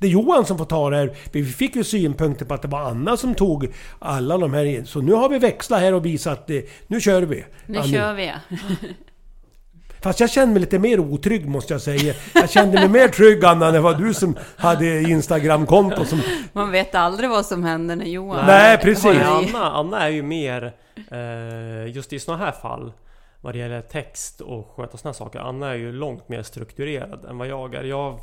[0.00, 1.16] Det är Johan som får ta det här.
[1.32, 4.84] Vi fick ju synpunkter på att det var Anna som tog alla de här.
[4.84, 6.50] Så nu har vi växlat här och visat att
[6.86, 7.44] nu kör vi.
[7.66, 7.92] Nu Annie.
[7.92, 8.32] kör vi.
[10.02, 12.14] Fast jag känner mig lite mer otrygg måste jag säga.
[12.34, 16.20] Jag kände mig mer trygg Anna, när det var du som hade Instagramkonto som...
[16.52, 18.46] Man vet aldrig vad som händer när Johan...
[18.46, 19.22] Nej, precis.
[19.22, 20.72] Anna, Anna är ju mer,
[21.10, 22.92] eh, just i såna här fall,
[23.40, 25.38] vad det gäller text och sköta såna här saker.
[25.38, 27.84] Anna är ju långt mer strukturerad än vad jag är.
[27.84, 28.20] Jag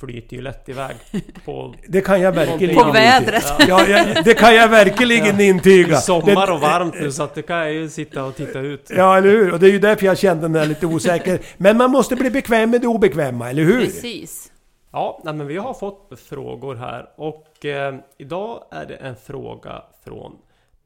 [0.00, 0.96] flyter ju lätt iväg
[1.44, 1.74] på...
[1.88, 3.44] Det kan jag verkligen På vädret.
[3.68, 5.96] Ja, ja, det kan jag verkligen intyga.
[5.96, 8.90] Sommar Det- och varmt nu så att det kan jag ju sitta och titta ut.
[8.96, 9.52] Ja, eller hur?
[9.52, 11.40] Och det är ju därför jag kände mig lite osäker.
[11.56, 13.84] Men man måste bli bekväm med det obekväma, eller hur?
[13.84, 14.52] Precis.
[14.92, 19.82] Ja, nej, men vi har fått frågor här och eh, idag är det en fråga
[20.04, 20.36] från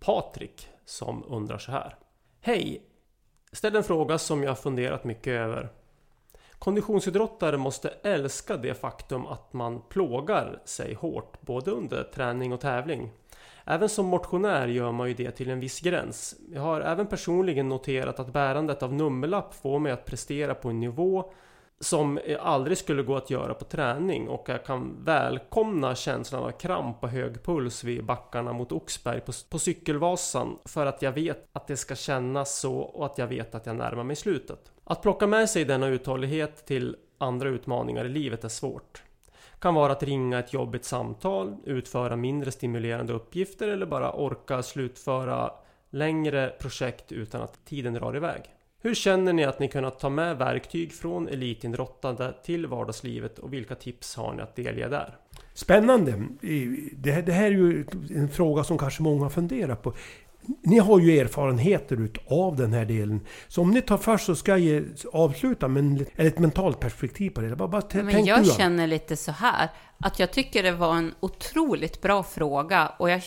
[0.04, 1.94] Patrik som undrar så här.
[2.40, 2.82] Hej!
[3.52, 5.68] Ställ en fråga som jag funderat mycket över.
[6.60, 13.10] Konditionsidrottare måste älska det faktum att man plågar sig hårt både under träning och tävling.
[13.64, 16.34] Även som motionär gör man ju det till en viss gräns.
[16.52, 20.80] Jag har även personligen noterat att bärandet av nummerlapp får mig att prestera på en
[20.80, 21.32] nivå
[21.80, 27.02] som aldrig skulle gå att göra på träning och jag kan välkomna känslan av kramp
[27.02, 31.66] och hög puls vid backarna mot Oxberg på, på cykelvasan för att jag vet att
[31.66, 34.72] det ska kännas så och att jag vet att jag närmar mig slutet.
[34.90, 39.02] Att plocka med sig denna uthållighet till andra utmaningar i livet är svårt.
[39.58, 45.52] Kan vara att ringa ett jobbigt samtal, utföra mindre stimulerande uppgifter eller bara orka slutföra
[45.90, 48.42] längre projekt utan att tiden drar iväg.
[48.82, 53.74] Hur känner ni att ni kunnat ta med verktyg från elitidrottande till vardagslivet och vilka
[53.74, 55.16] tips har ni att delge där?
[55.54, 56.22] Spännande.
[56.92, 59.92] Det här, det här är ju en fråga som kanske många funderar på.
[60.62, 63.20] Ni har ju erfarenheter utav den här delen.
[63.48, 67.56] Så om ni tar först så ska jag avsluta med ett mentalt perspektiv på det.
[67.56, 71.14] Bara, bara Men jag du, känner lite så här, att jag tycker det var en
[71.20, 73.22] otroligt bra fråga och jag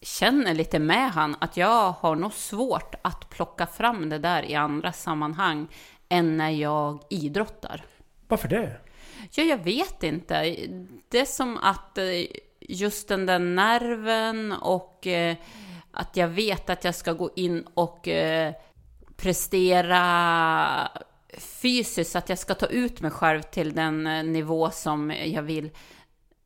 [0.00, 4.54] känner lite med han att jag har nog svårt att plocka fram det där i
[4.54, 5.68] andra sammanhang
[6.08, 7.84] än när jag idrottar.
[8.28, 8.76] Varför det?
[9.34, 10.56] Ja, jag vet inte.
[11.08, 12.04] Det är som att eh,
[12.60, 15.36] just den där nerven och eh,
[15.96, 18.54] att jag vet att jag ska gå in och eh,
[19.16, 20.90] prestera
[21.38, 25.70] fysiskt, att jag ska ta ut mig själv till den eh, nivå som jag vill.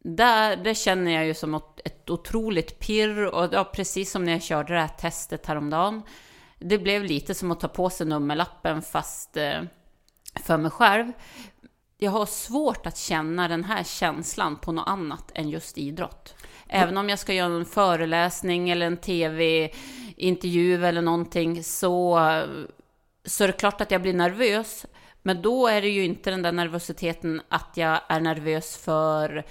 [0.05, 4.33] Där, det känner jag ju som ett, ett otroligt pirr och ja, precis som när
[4.33, 6.03] jag körde det här testet häromdagen.
[6.59, 9.63] Det blev lite som att ta på sig nummerlappen fast eh,
[10.45, 11.13] för mig själv.
[11.99, 16.35] Jag har svårt att känna den här känslan på något annat än just idrott.
[16.73, 22.21] Även om jag ska göra en föreläsning eller en tv-intervju eller någonting så,
[23.25, 24.87] så är det klart att jag blir nervös.
[25.23, 29.45] Men då är det ju inte den där nervositeten att jag är nervös för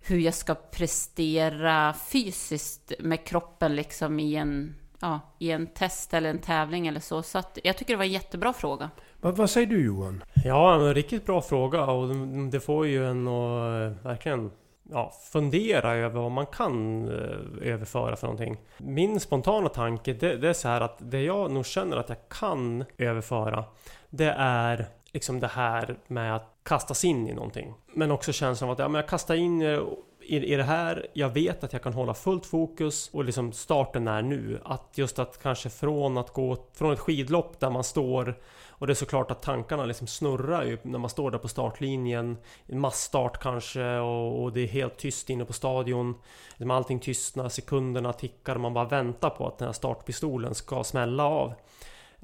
[0.00, 6.30] hur jag ska prestera fysiskt med kroppen liksom i en, ja, i en test eller
[6.30, 7.22] en tävling eller så.
[7.22, 8.90] Så att jag tycker det var en jättebra fråga.
[9.20, 10.24] Vad, vad säger du Johan?
[10.44, 12.16] Ja, en riktigt bra fråga och
[12.50, 14.50] det får ju en att eh, verkligen
[14.90, 18.56] ja, fundera över vad man kan eh, överföra för någonting.
[18.78, 22.28] Min spontana tanke det, det är så här att det jag nog känner att jag
[22.28, 23.64] kan överföra
[24.10, 27.74] det är liksom det här med att kastas in i någonting.
[27.94, 29.80] Men också känslan av att ja, men jag kastar in eh,
[30.28, 34.08] i, i det här, jag vet att jag kan hålla fullt fokus och liksom starten
[34.08, 34.60] är nu.
[34.64, 38.34] Att just att kanske från att gå från ett skidlopp där man står
[38.78, 42.36] och det är såklart att tankarna liksom snurrar ju när man står där på startlinjen.
[42.66, 46.14] En massstart kanske och, och det är helt tyst inne på stadion.
[46.50, 50.84] Liksom allting tystnar, sekunderna tickar och man bara väntar på att den här startpistolen ska
[50.84, 51.54] smälla av.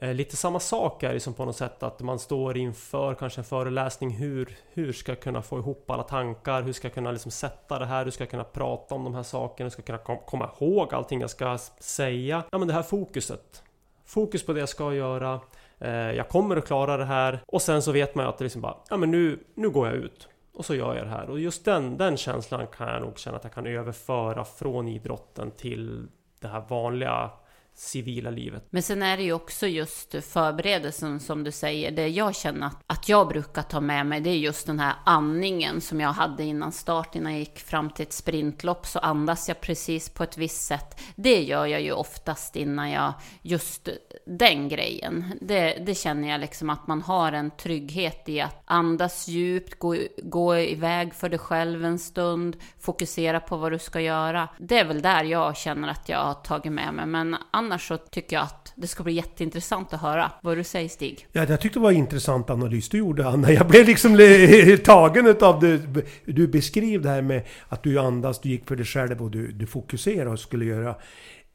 [0.02, 3.40] Eh, lite samma sak är det som på något sätt att man står inför kanske
[3.40, 6.62] en föreläsning hur, hur ska jag kunna få ihop alla tankar?
[6.62, 8.04] Hur ska jag kunna liksom sätta det här?
[8.04, 9.64] Hur ska jag kunna prata om de här sakerna?
[9.64, 12.42] Hur ska jag kunna kom, komma ihåg allting jag ska säga?
[12.50, 13.62] Ja men det här fokuset.
[14.04, 15.40] Fokus på det jag ska göra.
[15.78, 17.40] Eh, Jag kommer att klara det här.
[17.46, 19.86] Och sen så vet man ju att det liksom bara, ja men nu, nu går
[19.86, 20.28] jag ut.
[20.54, 21.30] Och så gör jag det här.
[21.30, 25.50] Och just den, den känslan kan jag nog känna att jag kan överföra från idrotten
[25.50, 26.08] till
[26.40, 27.30] det här vanliga
[27.74, 28.66] civila livet.
[28.70, 31.90] Men sen är det ju också just förberedelsen som du säger.
[31.90, 34.94] Det jag känner att, att jag brukar ta med mig, det är just den här
[35.04, 39.48] andningen som jag hade innan start, innan jag gick fram till ett sprintlopp, så andas
[39.48, 41.00] jag precis på ett visst sätt.
[41.16, 43.88] Det gör jag ju oftast innan jag, just
[44.26, 45.24] den grejen.
[45.40, 49.96] Det, det känner jag liksom att man har en trygghet i att andas djupt, gå,
[50.22, 54.48] gå iväg för dig själv en stund, fokusera på vad du ska göra.
[54.58, 57.96] Det är väl där jag känner att jag har tagit med mig, men annars så
[57.96, 61.26] tycker jag att det ska bli jätteintressant att höra vad du säger Stig.
[61.32, 63.52] Ja, jag tyckte det var en intressant analys du gjorde Anna.
[63.52, 64.12] Jag blev liksom
[64.84, 65.80] tagen av det
[66.24, 69.52] du beskrev det här med att du andas, du gick för dig själv och du,
[69.52, 70.94] du fokuserade och skulle göra.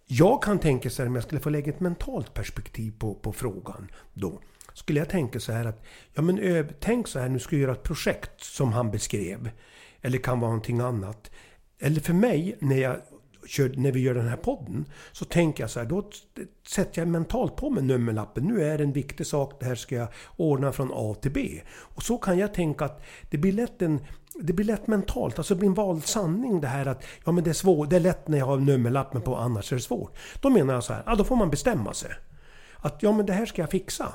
[0.06, 3.34] Jag kan tänka så här, om jag skulle få lägga ett mentalt perspektiv på, på
[3.34, 4.42] frågan då.
[4.74, 7.72] Skulle jag tänka så här att, ja men tänk så här, nu ska jag göra
[7.72, 9.50] ett projekt som han beskrev.
[10.02, 11.32] Eller kan vara någonting annat.
[11.80, 12.98] Eller för mig, när jag
[13.48, 16.10] kör, när vi gör den här podden, så tänker jag så här, då
[16.68, 18.44] sätter jag mentalt på mig nummerlappen.
[18.44, 21.62] Nu är det en viktig sak, det här ska jag ordna från A till B.
[21.70, 24.00] Och så kan jag tänka att det blir lätt en
[24.42, 27.44] det blir lätt mentalt, alltså det blir en vald sanning det här att ja men
[27.44, 30.18] det är svårt, det är lätt när jag har nummerlappen på annars är det svårt.
[30.42, 32.12] Då menar jag så här, ja då får man bestämma sig.
[32.78, 34.14] Att ja men det här ska jag fixa.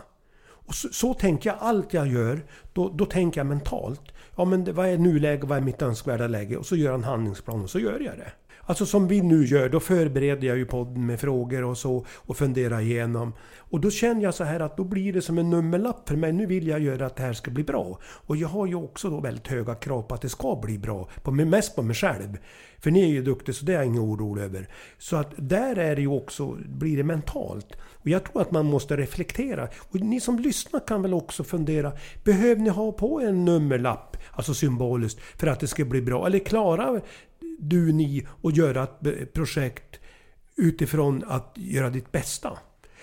[0.66, 4.02] Och så, så tänker jag allt jag gör, då, då tänker jag mentalt.
[4.36, 5.44] Ja men det, vad är nuläget?
[5.44, 6.56] vad är mitt önskvärda läge?
[6.56, 8.32] Och så gör jag en handlingsplan och så gör jag det.
[8.64, 12.36] Alltså som vi nu gör, då förbereder jag ju podden med frågor och så och
[12.36, 13.32] funderar igenom.
[13.58, 16.32] Och då känner jag så här att då blir det som en nummerlapp för mig.
[16.32, 17.98] Nu vill jag göra att det här ska bli bra.
[18.02, 21.08] Och jag har ju också då väldigt höga krav på att det ska bli bra.
[21.22, 22.38] På mig, mest på mig själv.
[22.78, 24.68] För ni är ju duktiga så det är jag ingen orolig över.
[24.98, 27.76] Så att där är det ju också, blir det mentalt.
[27.82, 29.68] Och jag tror att man måste reflektera.
[29.90, 31.92] Och ni som lyssnar kan väl också fundera.
[32.24, 36.26] Behöver ni ha på en nummerlapp, alltså symboliskt, för att det ska bli bra?
[36.26, 37.02] Eller klarar
[37.62, 40.00] du, ni och göra ett projekt
[40.56, 42.58] utifrån att göra ditt bästa?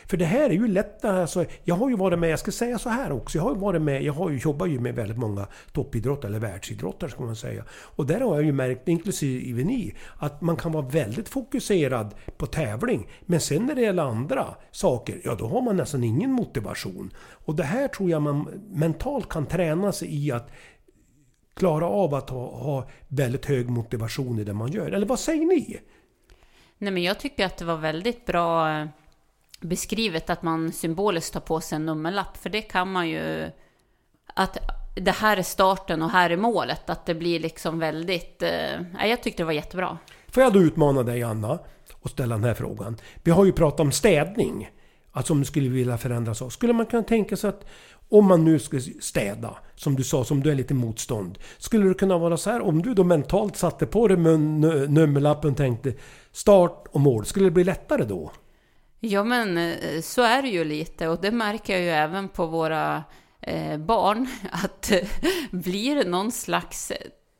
[0.09, 2.79] För det här är ju lätt, alltså, jag har ju varit med, jag ska säga
[2.79, 5.17] så här också, jag har ju varit med, jag har ju, jobbar ju med väldigt
[5.17, 7.63] många toppidrottare, eller världsidrottare ska man säga.
[7.71, 12.45] Och där har jag ju märkt, inklusive ni, att man kan vara väldigt fokuserad på
[12.45, 13.07] tävling.
[13.25, 17.13] Men sen när det gäller andra saker, ja då har man nästan ingen motivation.
[17.19, 20.49] Och det här tror jag man mentalt kan träna sig i att
[21.59, 24.91] klara av att ha, ha väldigt hög motivation i det man gör.
[24.91, 25.79] Eller vad säger ni?
[26.77, 28.87] Nej men jag tycker att det var väldigt bra
[29.59, 32.37] beskrivet att man symboliskt tar på sig en nummerlapp.
[32.37, 33.51] För det kan man ju...
[34.33, 34.57] Att
[34.95, 36.89] det här är starten och här är målet.
[36.89, 38.41] Att det blir liksom väldigt...
[38.41, 39.97] Eh, jag tyckte det var jättebra.
[40.27, 41.59] Får jag då utmana dig Anna
[41.93, 42.97] och ställa den här frågan.
[43.23, 44.69] Vi har ju pratat om städning.
[45.11, 46.49] Alltså om du skulle vilja förändra så.
[46.49, 47.65] Skulle man kunna tänka sig att
[48.09, 51.39] om man nu skulle städa, som du sa, som du är lite motstånd.
[51.57, 55.57] Skulle det kunna vara så här, om du då mentalt satte på dig nummerlappen och
[55.57, 55.93] tänkte
[56.31, 58.31] start och mål, skulle det bli lättare då?
[58.99, 62.45] Ja, men eh, så är det ju lite och det märker jag ju även på
[62.45, 63.03] våra
[63.41, 65.07] eh, barn att eh,
[65.51, 66.91] blir det någon slags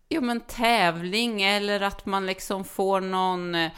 [0.10, 3.71] ja, men tävling eller att man liksom får någon eh,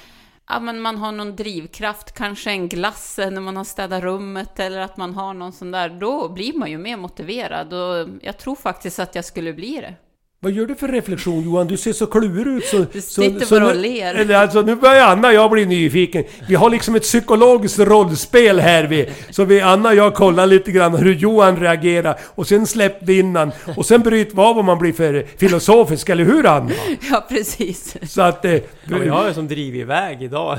[0.47, 4.79] ja, men man har någon drivkraft, kanske en glass när man har städat rummet eller
[4.79, 8.55] att man har någon sån där, då blir man ju mer motiverad och jag tror
[8.55, 9.95] faktiskt att jag skulle bli det.
[10.43, 11.67] Vad gör du för reflektion Johan?
[11.67, 12.65] Du ser så klurig ut.
[12.65, 14.15] Så, du sitter så, bara och ler.
[14.15, 16.23] Eller, alltså, nu börjar Anna och jag bli nyfiken.
[16.47, 18.83] Vi har liksom ett psykologiskt rollspel här.
[18.83, 22.19] Vi, så vi, Anna och jag kollar lite grann hur Johan reagerar.
[22.21, 23.51] Och sen släpper vi innan.
[23.77, 26.71] Och sen bryter vi av om man blir för filosofisk, eller hur Anna?
[27.11, 27.97] Ja, precis.
[28.13, 28.45] Så att...
[28.45, 30.57] Eh, ja, jag har som drivit iväg idag.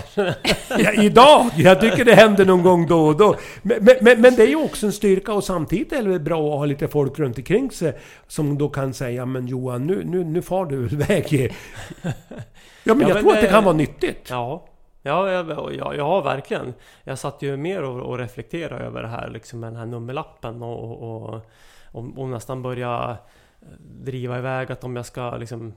[0.78, 1.50] ja, idag?
[1.56, 3.36] Jag tycker det händer någon gång då och då.
[3.62, 6.58] Men, men, men, det är ju också en styrka och samtidigt är det bra att
[6.58, 7.98] ha lite folk runt omkring sig.
[8.28, 11.52] Som då kan säga, men Johan Johan, nu, nu, nu far du iväg.
[12.84, 14.30] Ja, men ja, jag men tror att det kan vara nyttigt.
[14.30, 14.68] Ja.
[15.04, 16.74] Ja, ja, ja, verkligen.
[17.04, 20.62] Jag satt ju mer och, och reflekterade över det här liksom med den här nummerlappen
[20.62, 21.40] och, och,
[21.92, 23.16] och, och nästan börja
[23.80, 25.74] driva iväg att om jag ska liksom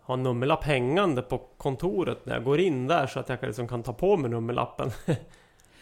[0.00, 3.68] ha en nummerlapp hängande på kontoret när jag går in där så att jag liksom
[3.68, 4.90] kan ta på mig nummerlappen.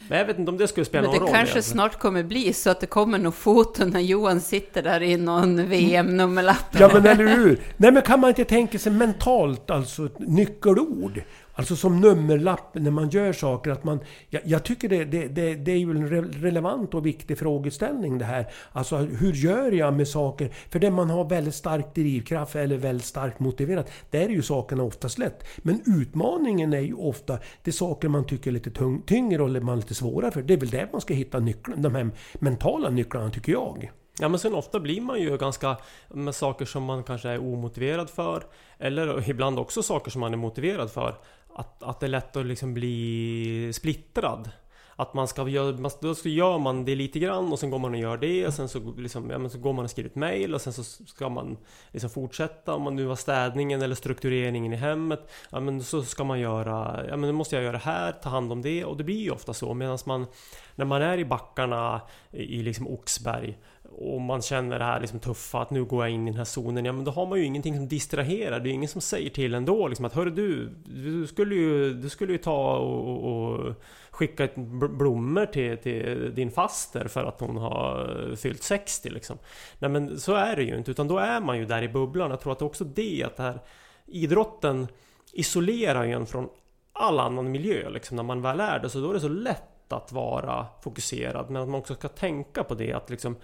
[0.09, 1.23] Men jag vet inte om det skulle spela någon roll.
[1.23, 1.73] Men det kanske egentligen.
[1.75, 5.69] snart kommer bli så att det kommer några foton när Johan sitter där i någon
[5.69, 6.67] VM-nummerlapp.
[6.79, 7.61] Ja men eller hur!
[7.77, 11.23] Nej men kan man inte tänka sig mentalt, alltså nyckelord?
[11.55, 13.71] Alltså som nummerlapp när man gör saker.
[13.71, 17.39] Att man, jag, jag tycker det, det, det, det, är ju en relevant och viktig
[17.39, 18.53] frågeställning det här.
[18.73, 20.53] Alltså hur gör jag med saker?
[20.71, 24.83] För det man har väldigt stark drivkraft eller väldigt starkt motiverat, där är ju sakerna
[24.83, 25.45] oftast lätt.
[25.59, 29.69] Men utmaningen är ju ofta det saker man tycker är lite tung, tyngre och man
[29.69, 30.43] är lite svårare för.
[30.43, 31.83] Det är väl där man ska hitta nycklarna.
[31.83, 33.91] de här mentala nycklarna tycker jag.
[34.19, 35.77] Ja men sen ofta blir man ju ganska
[36.09, 38.43] med saker som man kanske är omotiverad för
[38.79, 41.15] Eller ibland också saker som man är motiverad för
[41.55, 44.51] att, att det är lätt att liksom bli splittrad.
[44.97, 47.95] att man ska göra, då så gör man det lite grann och sen går man
[47.95, 50.17] och gör det och sen så, liksom, ja, men så går man och skriver ett
[50.17, 51.57] mail och sen så ska man
[51.91, 55.31] liksom fortsätta om man nu har städningen eller struktureringen i hemmet.
[55.51, 58.29] Ja men så ska man göra, ja men nu måste jag göra det här, ta
[58.29, 60.27] hand om det och det blir ju ofta så medan man
[60.75, 62.01] när man är i backarna
[62.31, 63.59] i liksom Oxberg
[63.97, 66.45] och man känner det här liksom tuffa att nu går jag in i den här
[66.45, 66.85] zonen.
[66.85, 68.61] Ja men då har man ju ingenting som distraherar.
[68.61, 72.09] Det är ingen som säger till ändå liksom att Hörru du, du skulle ju, du
[72.09, 73.75] skulle ju ta och, och
[74.11, 79.39] skicka ett blommor till, till, din faster för att hon har fyllt 60 liksom.
[79.79, 82.31] Nej men så är det ju inte utan då är man ju där i bubblan.
[82.31, 83.61] Jag tror att det är också det att det här
[84.07, 84.89] idrotten
[85.33, 86.49] isolerar ju en från
[86.93, 88.89] all annan miljö liksom när man väl är det.
[88.89, 92.65] Så då är det så lätt att vara fokuserad men att man också ska tänka
[92.65, 93.37] på det att liksom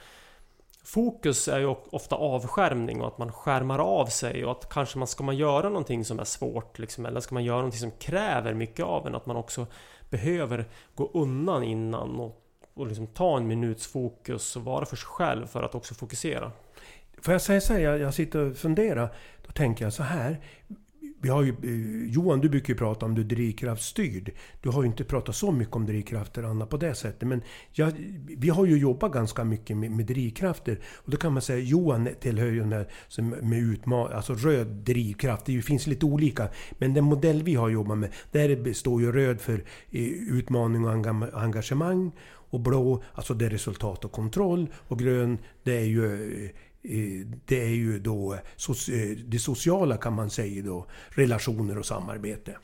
[0.89, 5.09] Fokus är ju ofta avskärmning och att man skärmar av sig och att kanske man
[5.09, 8.55] ska man göra någonting som är svårt liksom, eller ska man göra någonting som kräver
[8.55, 9.67] mycket av en att man också
[10.11, 12.43] behöver gå undan innan och,
[12.75, 16.53] och liksom ta en minuts fokus och vara för sig själv för att också fokusera.
[17.23, 19.15] Får jag säga så här, jag, jag sitter och funderar.
[19.47, 20.41] Då tänker jag så här
[21.21, 24.31] vi har ju, eh, Johan, du brukar ju prata om du är drivkraftsstyrd.
[24.61, 27.29] Du har ju inte pratat så mycket om drivkrafter, Anna, på det sättet.
[27.29, 27.43] Men
[27.73, 27.93] jag,
[28.37, 30.81] vi har ju jobbat ganska mycket med, med drivkrafter.
[30.97, 34.67] Och då kan man säga Johan tillhör ju den här som med utma alltså röd
[34.67, 35.47] drivkraft.
[35.47, 36.49] Det finns lite olika.
[36.79, 40.93] Men den modell vi har jobbat med, där står ju röd för eh, utmaning och
[41.43, 42.13] engagemang.
[42.51, 44.67] Och blå, alltså det är resultat och kontroll.
[44.75, 46.51] Och grön, det är ju Eh,
[47.47, 48.41] det är ju då eh,
[49.27, 52.57] det sociala kan man säga då, relationer och samarbete.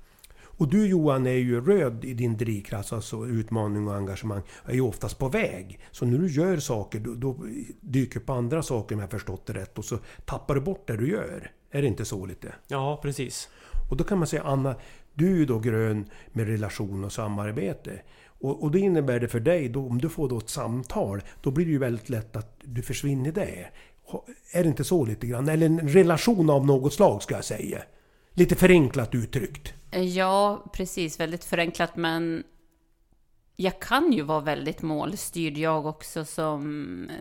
[0.57, 4.81] Och du Johan är ju röd i din drivkraft, alltså utmaning och engagemang, är ju
[4.81, 5.79] oftast på väg.
[5.91, 7.37] Så när du gör saker, då, då
[7.81, 10.97] dyker på andra saker om jag förstått det rätt och så tappar du bort det
[10.97, 11.51] du gör.
[11.71, 12.55] Är det inte så lite?
[12.69, 13.49] Ja, precis.
[13.91, 14.77] Och då kan man säga Anna,
[15.15, 18.01] du är då grön med relation och samarbete.
[18.27, 21.51] Och, och det innebär det för dig, då, om du får då ett samtal, då
[21.51, 23.71] blir det ju väldigt lätt att du försvinner där.
[24.53, 25.49] Är det inte så lite grann?
[25.49, 27.83] Eller en relation av något slag ska jag säga.
[28.33, 29.75] Lite förenklat uttryckt.
[29.93, 31.21] Ja, precis.
[31.21, 32.45] Väldigt förenklat men
[33.57, 36.61] jag kan ju vara väldigt målstyrd jag också som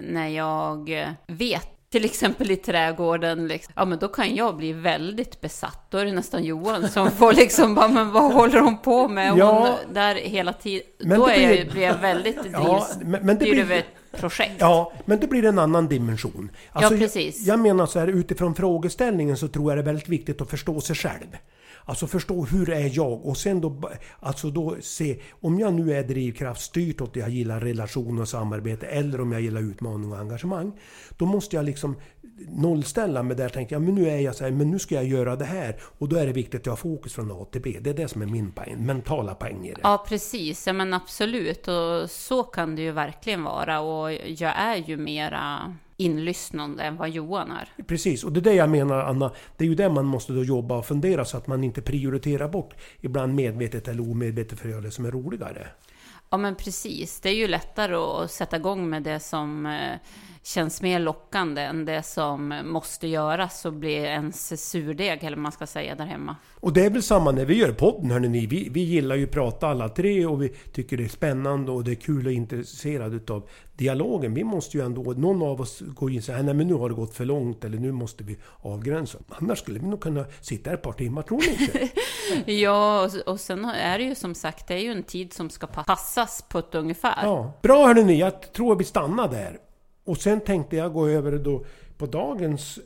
[0.01, 0.91] när jag
[1.27, 5.85] vet till exempel i trädgården, liksom, ja men då kan jag bli väldigt besatt.
[5.89, 9.37] Då är det nästan Johan som får liksom bara, men vad håller hon på med?
[9.37, 10.87] Ja, hon där hela tiden.
[10.99, 14.55] Då är blir, jag, blir jag väldigt ja, men, men det blir, över ett projekt.
[14.59, 16.51] Ja, men det blir en annan dimension.
[16.71, 17.47] Alltså, ja, precis.
[17.47, 20.49] Jag, jag menar så här, utifrån frågeställningen så tror jag det är väldigt viktigt att
[20.49, 21.37] förstå sig själv.
[21.86, 26.03] Alltså förstå hur är jag och sen då, alltså då se om jag nu är
[26.03, 30.71] drivkraftstyrt åt jag gillar relation och samarbete eller om jag gillar utmaning och engagemang.
[31.17, 31.95] Då måste jag liksom
[32.38, 34.95] nollställa mig där och tänka, ja, men nu är jag så här, men nu ska
[34.95, 35.75] jag göra det här.
[35.81, 37.77] Och då är det viktigt att jag har fokus från A till B.
[37.81, 39.79] Det är det som är min poäng, mentala poäng i det.
[39.84, 40.67] Ja, precis.
[40.67, 41.67] Ja, men absolut.
[41.67, 43.79] Och så kan det ju verkligen vara.
[43.79, 47.84] Och jag är ju mera inlyssnande än vad Johan är.
[47.84, 49.31] Precis, och det är det jag menar Anna.
[49.57, 52.47] Det är ju det man måste då jobba och fundera så att man inte prioriterar
[52.47, 55.67] bort, ibland medvetet eller omedvetet, för att göra det som är roligare.
[56.29, 59.97] Ja men precis, det är ju lättare att sätta igång med det som eh,
[60.43, 65.67] känns mer lockande än det som måste göras och bli ens surdeg, eller man ska
[65.67, 66.35] säga, där hemma.
[66.59, 68.45] Och det är väl samma när vi gör podden, hörni ni.
[68.45, 71.83] Vi, vi gillar ju att prata alla tre och vi tycker det är spännande och
[71.83, 74.33] det är kul och intresserade utav dialogen.
[74.33, 76.89] Vi måste ju ändå, någon av oss gå in och säga nej men nu har
[76.89, 79.17] det gått för långt eller nu måste vi avgränsa.
[79.29, 81.89] Annars skulle vi nog kunna sitta här ett par timmar, tror ni inte?
[82.51, 85.67] ja, och sen är det ju som sagt, det är ju en tid som ska
[85.67, 87.19] passas på ett ungefär.
[87.23, 87.59] Ja.
[87.61, 89.59] Bra hörni ni, jag tror vi stannar där.
[90.03, 91.65] Och sen tänkte jag gå över då
[91.97, 92.79] på dagens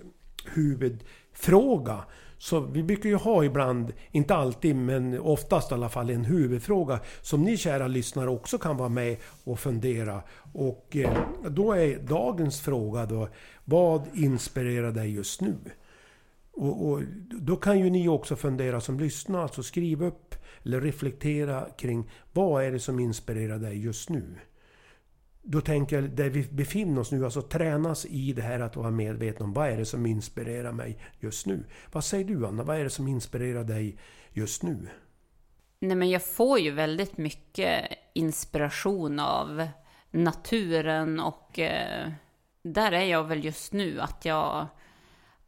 [0.45, 2.03] huvudfråga.
[2.37, 6.99] Så vi brukar ju ha ibland, inte alltid men oftast i alla fall, en huvudfråga
[7.21, 10.21] som ni kära lyssnare också kan vara med och fundera.
[10.53, 11.17] Och eh,
[11.49, 13.27] då är dagens fråga då,
[13.65, 15.55] vad inspirerar dig just nu?
[16.51, 17.01] Och, och,
[17.31, 22.63] då kan ju ni också fundera som lyssnar, alltså skriv upp eller reflektera kring vad
[22.63, 24.35] är det som inspirerar dig just nu?
[25.49, 28.91] Då tänker jag, där vi befinner oss nu, alltså tränas i det här att vara
[28.91, 31.65] medveten om vad är det som inspirerar mig just nu.
[31.91, 33.97] Vad säger du Anna, vad är det som inspirerar dig
[34.31, 34.87] just nu?
[35.79, 39.67] Nej men jag får ju väldigt mycket inspiration av
[40.11, 42.11] naturen och eh,
[42.63, 44.67] där är jag väl just nu att jag,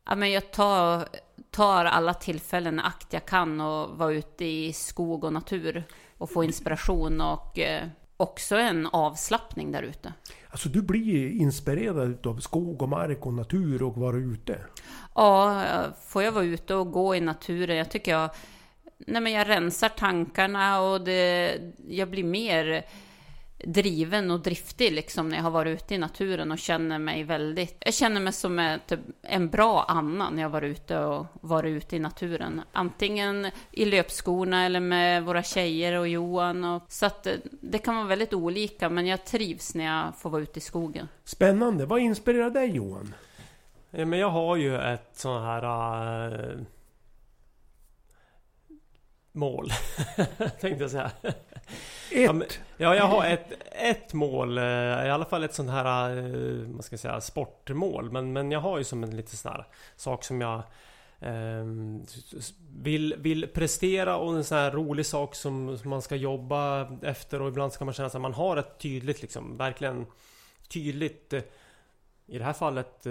[0.05, 1.07] ja, men jag tar,
[1.51, 5.83] tar alla tillfällen akt jag kan och vara ute i skog och natur
[6.17, 7.87] och få inspiration och eh,
[8.19, 10.13] också en avslappning där ute.
[10.49, 14.59] Alltså du blir inspirerad av skog och mark och natur och vara ute?
[15.15, 15.63] Ja,
[16.05, 18.29] får jag vara ute och gå i naturen, jag tycker jag...
[19.07, 21.57] Nej men jag rensar tankarna och det,
[21.87, 22.85] jag blir mer
[23.65, 27.77] driven och driftig liksom när jag har varit ute i naturen och känner mig väldigt...
[27.79, 31.69] Jag känner mig som ett, typ, en bra Anna när jag varit ute och varit
[31.69, 32.61] ute i naturen.
[32.71, 36.63] Antingen i löpskorna eller med våra tjejer och Johan.
[36.63, 40.29] Och, så att det, det kan vara väldigt olika men jag trivs när jag får
[40.29, 41.07] vara ute i skogen.
[41.23, 41.85] Spännande.
[41.85, 43.13] Vad inspirerar dig Johan?
[43.91, 45.63] Ja, men jag har ju ett sånt här...
[46.51, 46.59] Äh,
[49.31, 49.69] mål,
[50.61, 51.11] tänkte jag säga.
[52.11, 52.59] Ett?
[52.77, 56.85] Ja, jag har ett, ett mål, eh, i alla fall ett sånt här, eh, vad
[56.85, 58.11] ska jag säga, sportmål.
[58.11, 60.61] Men, men jag har ju som en lite sån här sak som jag
[61.19, 61.65] eh,
[62.81, 67.41] vill, vill prestera och en sån här rolig sak som, som man ska jobba efter
[67.41, 70.05] och ibland ska man känna att man har ett tydligt liksom, verkligen
[70.67, 71.41] tydligt eh,
[72.27, 73.07] i det här fallet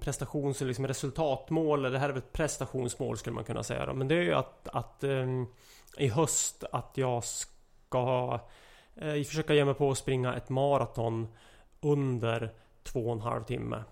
[0.00, 1.82] prestations eller liksom resultatmål.
[1.82, 3.92] Det här är väl ett prestationsmål skulle man kunna säga.
[3.92, 5.04] Men det är ju att, att
[5.98, 7.51] i höst att jag ska
[8.96, 11.28] eh, försöka ge mig på att springa ett maraton
[11.80, 13.82] under två och en halv timme.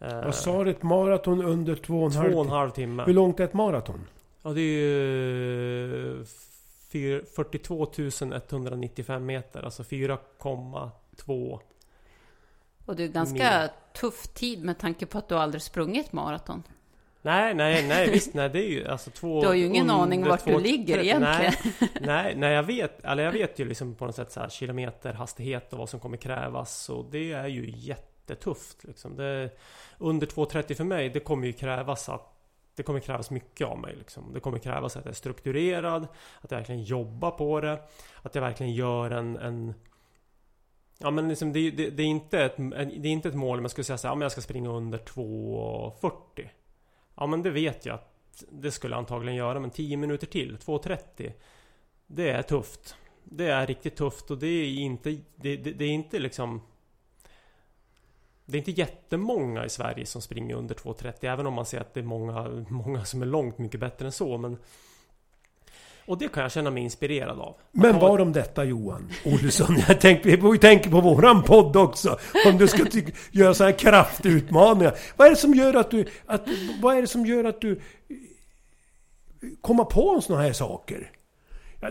[0.00, 0.70] Eh, Vad sa du?
[0.70, 3.02] Ett maraton under två och en halv, två och en halv timme?
[3.06, 4.06] Hur långt är ett maraton?
[4.42, 6.24] Ja det är ju
[7.36, 7.86] 42
[8.32, 11.60] 195 meter, alltså 4,2
[12.86, 13.68] Och det är ganska mil.
[14.00, 16.62] tuff tid med tanke på att du aldrig sprungit maraton.
[17.26, 19.40] Nej, nej, nej visst, nej det är ju alltså två...
[19.40, 21.54] Du har ju ingen aning vart två, du ligger egentligen.
[21.80, 24.48] Nej, nej, nej, jag vet, eller jag vet ju liksom på något sätt så här
[24.48, 29.16] kilometerhastighet och vad som kommer krävas och det är ju jättetufft liksom.
[29.16, 29.50] Det,
[29.98, 32.32] under 2.30 för mig, det kommer ju krävas att
[32.76, 34.32] det kommer krävas mycket av mig liksom.
[34.34, 36.06] Det kommer krävas att jag är strukturerad,
[36.40, 37.78] att jag verkligen jobbar på det,
[38.22, 39.74] att jag verkligen gör en, en
[40.98, 43.64] Ja men liksom det, det, det, är inte ett, det är inte ett mål om
[43.64, 46.48] jag skulle säga så här, ja, men jag ska springa under 2.40
[47.16, 51.32] Ja men det vet jag att det skulle antagligen göra men 10 minuter till, 2.30
[52.06, 52.96] Det är tufft.
[53.24, 56.60] Det är riktigt tufft och det är inte Det, det, det är inte liksom
[58.44, 61.94] det är inte jättemånga i Sverige som springer under 2.30 även om man ser att
[61.94, 64.58] det är många, många som är långt mycket bättre än så men
[66.06, 67.56] och det kan jag känna mig inspirerad av.
[67.72, 69.76] Men var om detta Johan Olsson.
[69.88, 72.18] Jag tänkte, vi tänker på våran podd också.
[72.46, 72.84] Om du ska
[73.30, 74.98] göra så här kraftutmaningar.
[75.16, 76.06] Vad är det som gör att du...
[76.26, 76.48] Att,
[76.82, 77.80] vad är det som gör att du...
[79.60, 81.10] Kommer på sådana här saker?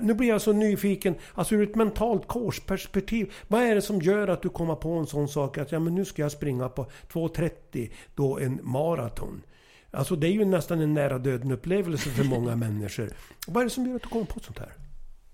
[0.01, 1.15] Nu blir jag så nyfiken.
[1.33, 3.33] Alltså ur ett mentalt korsperspektiv.
[3.47, 5.95] Vad är det som gör att du kommer på en sån sak att ja, men
[5.95, 9.41] nu ska jag springa på 2.30 då en maraton.
[9.95, 13.09] Alltså det är ju nästan en nära döden upplevelse för många människor.
[13.47, 14.73] Vad är det som gör att du kommer på sånt här?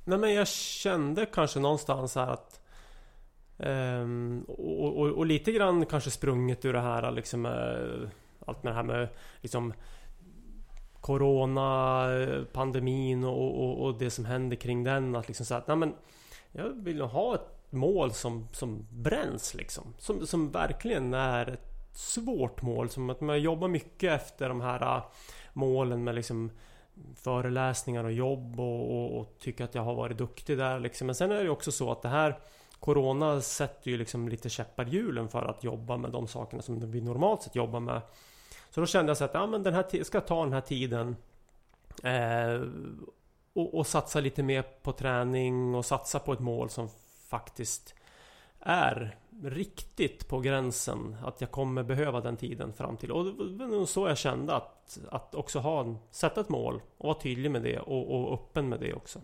[0.04, 2.62] Nej men jag kände kanske någonstans här att
[3.58, 8.10] um, och, och, och, lite grann kanske sprunget ur det här liksom uh,
[8.46, 9.08] Allt med det här med
[9.42, 9.74] liksom
[11.02, 12.08] Corona,
[12.54, 15.16] pandemin och, och, det som händer kring den.
[15.16, 15.94] Att liksom säga att nej men
[16.52, 19.94] Jag vill ha ett mål som, som bränns liksom.
[19.98, 22.90] Som, som verkligen är ett svårt mål.
[22.90, 25.04] Som att man jobbar mycket efter de här äh,
[25.54, 26.52] målen med liksom
[27.16, 31.08] föreläsningar och jobb och, och, och tycker att jag har varit duktig där liksom.
[31.08, 32.40] Men sen är det också så att det här
[32.80, 37.02] Corona sätter ju liksom lite käppar hjulen för att jobba med de sakerna som vi
[37.02, 38.02] normalt sett jobbar med.
[38.70, 41.16] Så då kände jag så att ja, men den här ska ta den här tiden
[42.04, 42.62] eh,
[43.54, 46.90] och, och, satsa lite mer på träning och satsa på ett mål som
[47.30, 47.96] faktiskt
[48.62, 53.12] är riktigt på gränsen att jag kommer behöva den tiden fram till.
[53.12, 57.20] Och det var så jag kände att, att också ha, sätta ett mål och vara
[57.20, 59.20] tydlig med det och, och öppen med det också.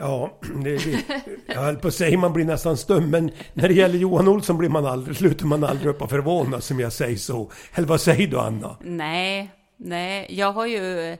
[0.00, 0.30] Ja,
[0.64, 1.04] det, det,
[1.46, 4.58] jag höll på att säga man blir nästan stum, men när det gäller Johan Olsson
[4.58, 7.50] blir man aldrig, slutar man aldrig upp att förvånas som jag säger så.
[7.74, 8.76] Eller vad säger du Anna?
[8.80, 11.16] Nej, nej, jag har ju,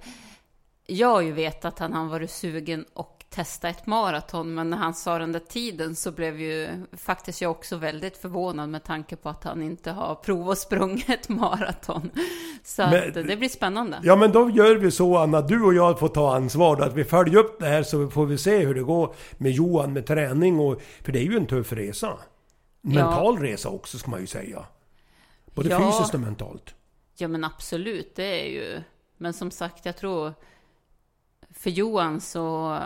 [0.86, 4.76] jag har ju vetat att han har varit sugen och testa ett maraton, men när
[4.76, 9.16] han sa den där tiden så blev ju faktiskt jag också väldigt förvånad med tanke
[9.16, 12.10] på att han inte har provat sprungit ett maraton.
[12.64, 14.00] Så men, det blir spännande.
[14.02, 16.94] Ja, men då gör vi så Anna, du och jag får ta ansvar då, att
[16.94, 20.06] vi följer upp det här så får vi se hur det går med Johan med
[20.06, 20.82] träning och...
[21.02, 22.18] För det är ju en tuff resa.
[22.80, 23.42] Mental ja.
[23.42, 24.66] resa också ska man ju säga.
[25.54, 25.78] Både ja.
[25.78, 26.74] fysiskt och mentalt.
[27.16, 28.82] Ja men absolut, det är ju...
[29.16, 30.34] Men som sagt, jag tror
[31.50, 32.78] för Johan så,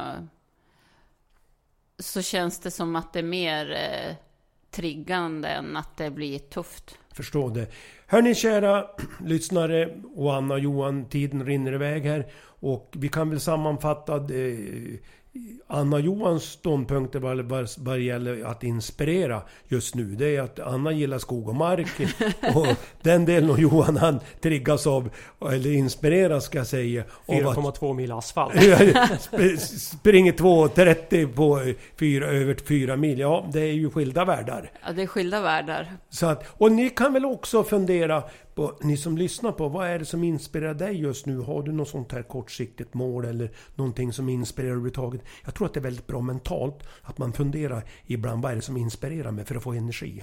[1.99, 4.15] så känns det som att det är mer eh,
[4.71, 6.99] triggande än att det blir tufft.
[7.13, 7.67] Förstår det.
[8.07, 8.87] Hörni kära
[9.25, 12.33] lyssnare och Anna och Johan, tiden rinner iväg här.
[12.45, 14.59] Och vi kan väl sammanfatta det,
[15.67, 20.93] Anna Johans ståndpunkter vad, vad, vad gäller att inspirera just nu, det är att Anna
[20.93, 21.89] gillar skog och mark.
[22.55, 22.67] och
[23.03, 25.11] den delen av Johan han triggas av,
[25.51, 28.55] eller inspireras ska jag säga, av att 4,2 mil asfalt.
[28.55, 33.19] Sp- springer 2.30 på fyra, över 4 mil.
[33.19, 34.71] Ja, det är ju skilda världar.
[34.87, 35.97] Ja, det är skilda världar.
[36.11, 38.23] Så att, och ni kan väl också fundera
[38.55, 41.39] på, ni som lyssnar på, vad är det som inspirerar dig just nu?
[41.39, 45.21] Har du något sånt här kortsiktigt mål eller någonting som inspirerar överhuvudtaget?
[45.45, 48.63] Jag tror att det är väldigt bra mentalt att man funderar ibland, vad är det
[48.63, 50.23] som inspirerar mig för att få energi?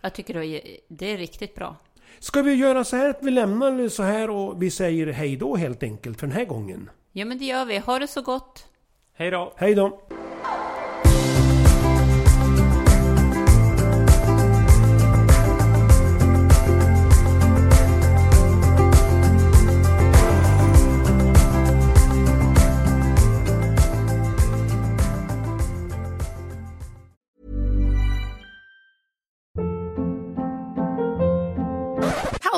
[0.00, 1.76] Jag tycker det är, det är riktigt bra.
[2.18, 5.36] Ska vi göra så här att vi lämnar det så här och vi säger hej
[5.36, 6.90] då helt enkelt för den här gången?
[7.12, 7.78] Ja, men det gör vi.
[7.78, 8.66] Ha det så gott!
[9.12, 9.52] Hej då!
[9.56, 10.00] Hej då!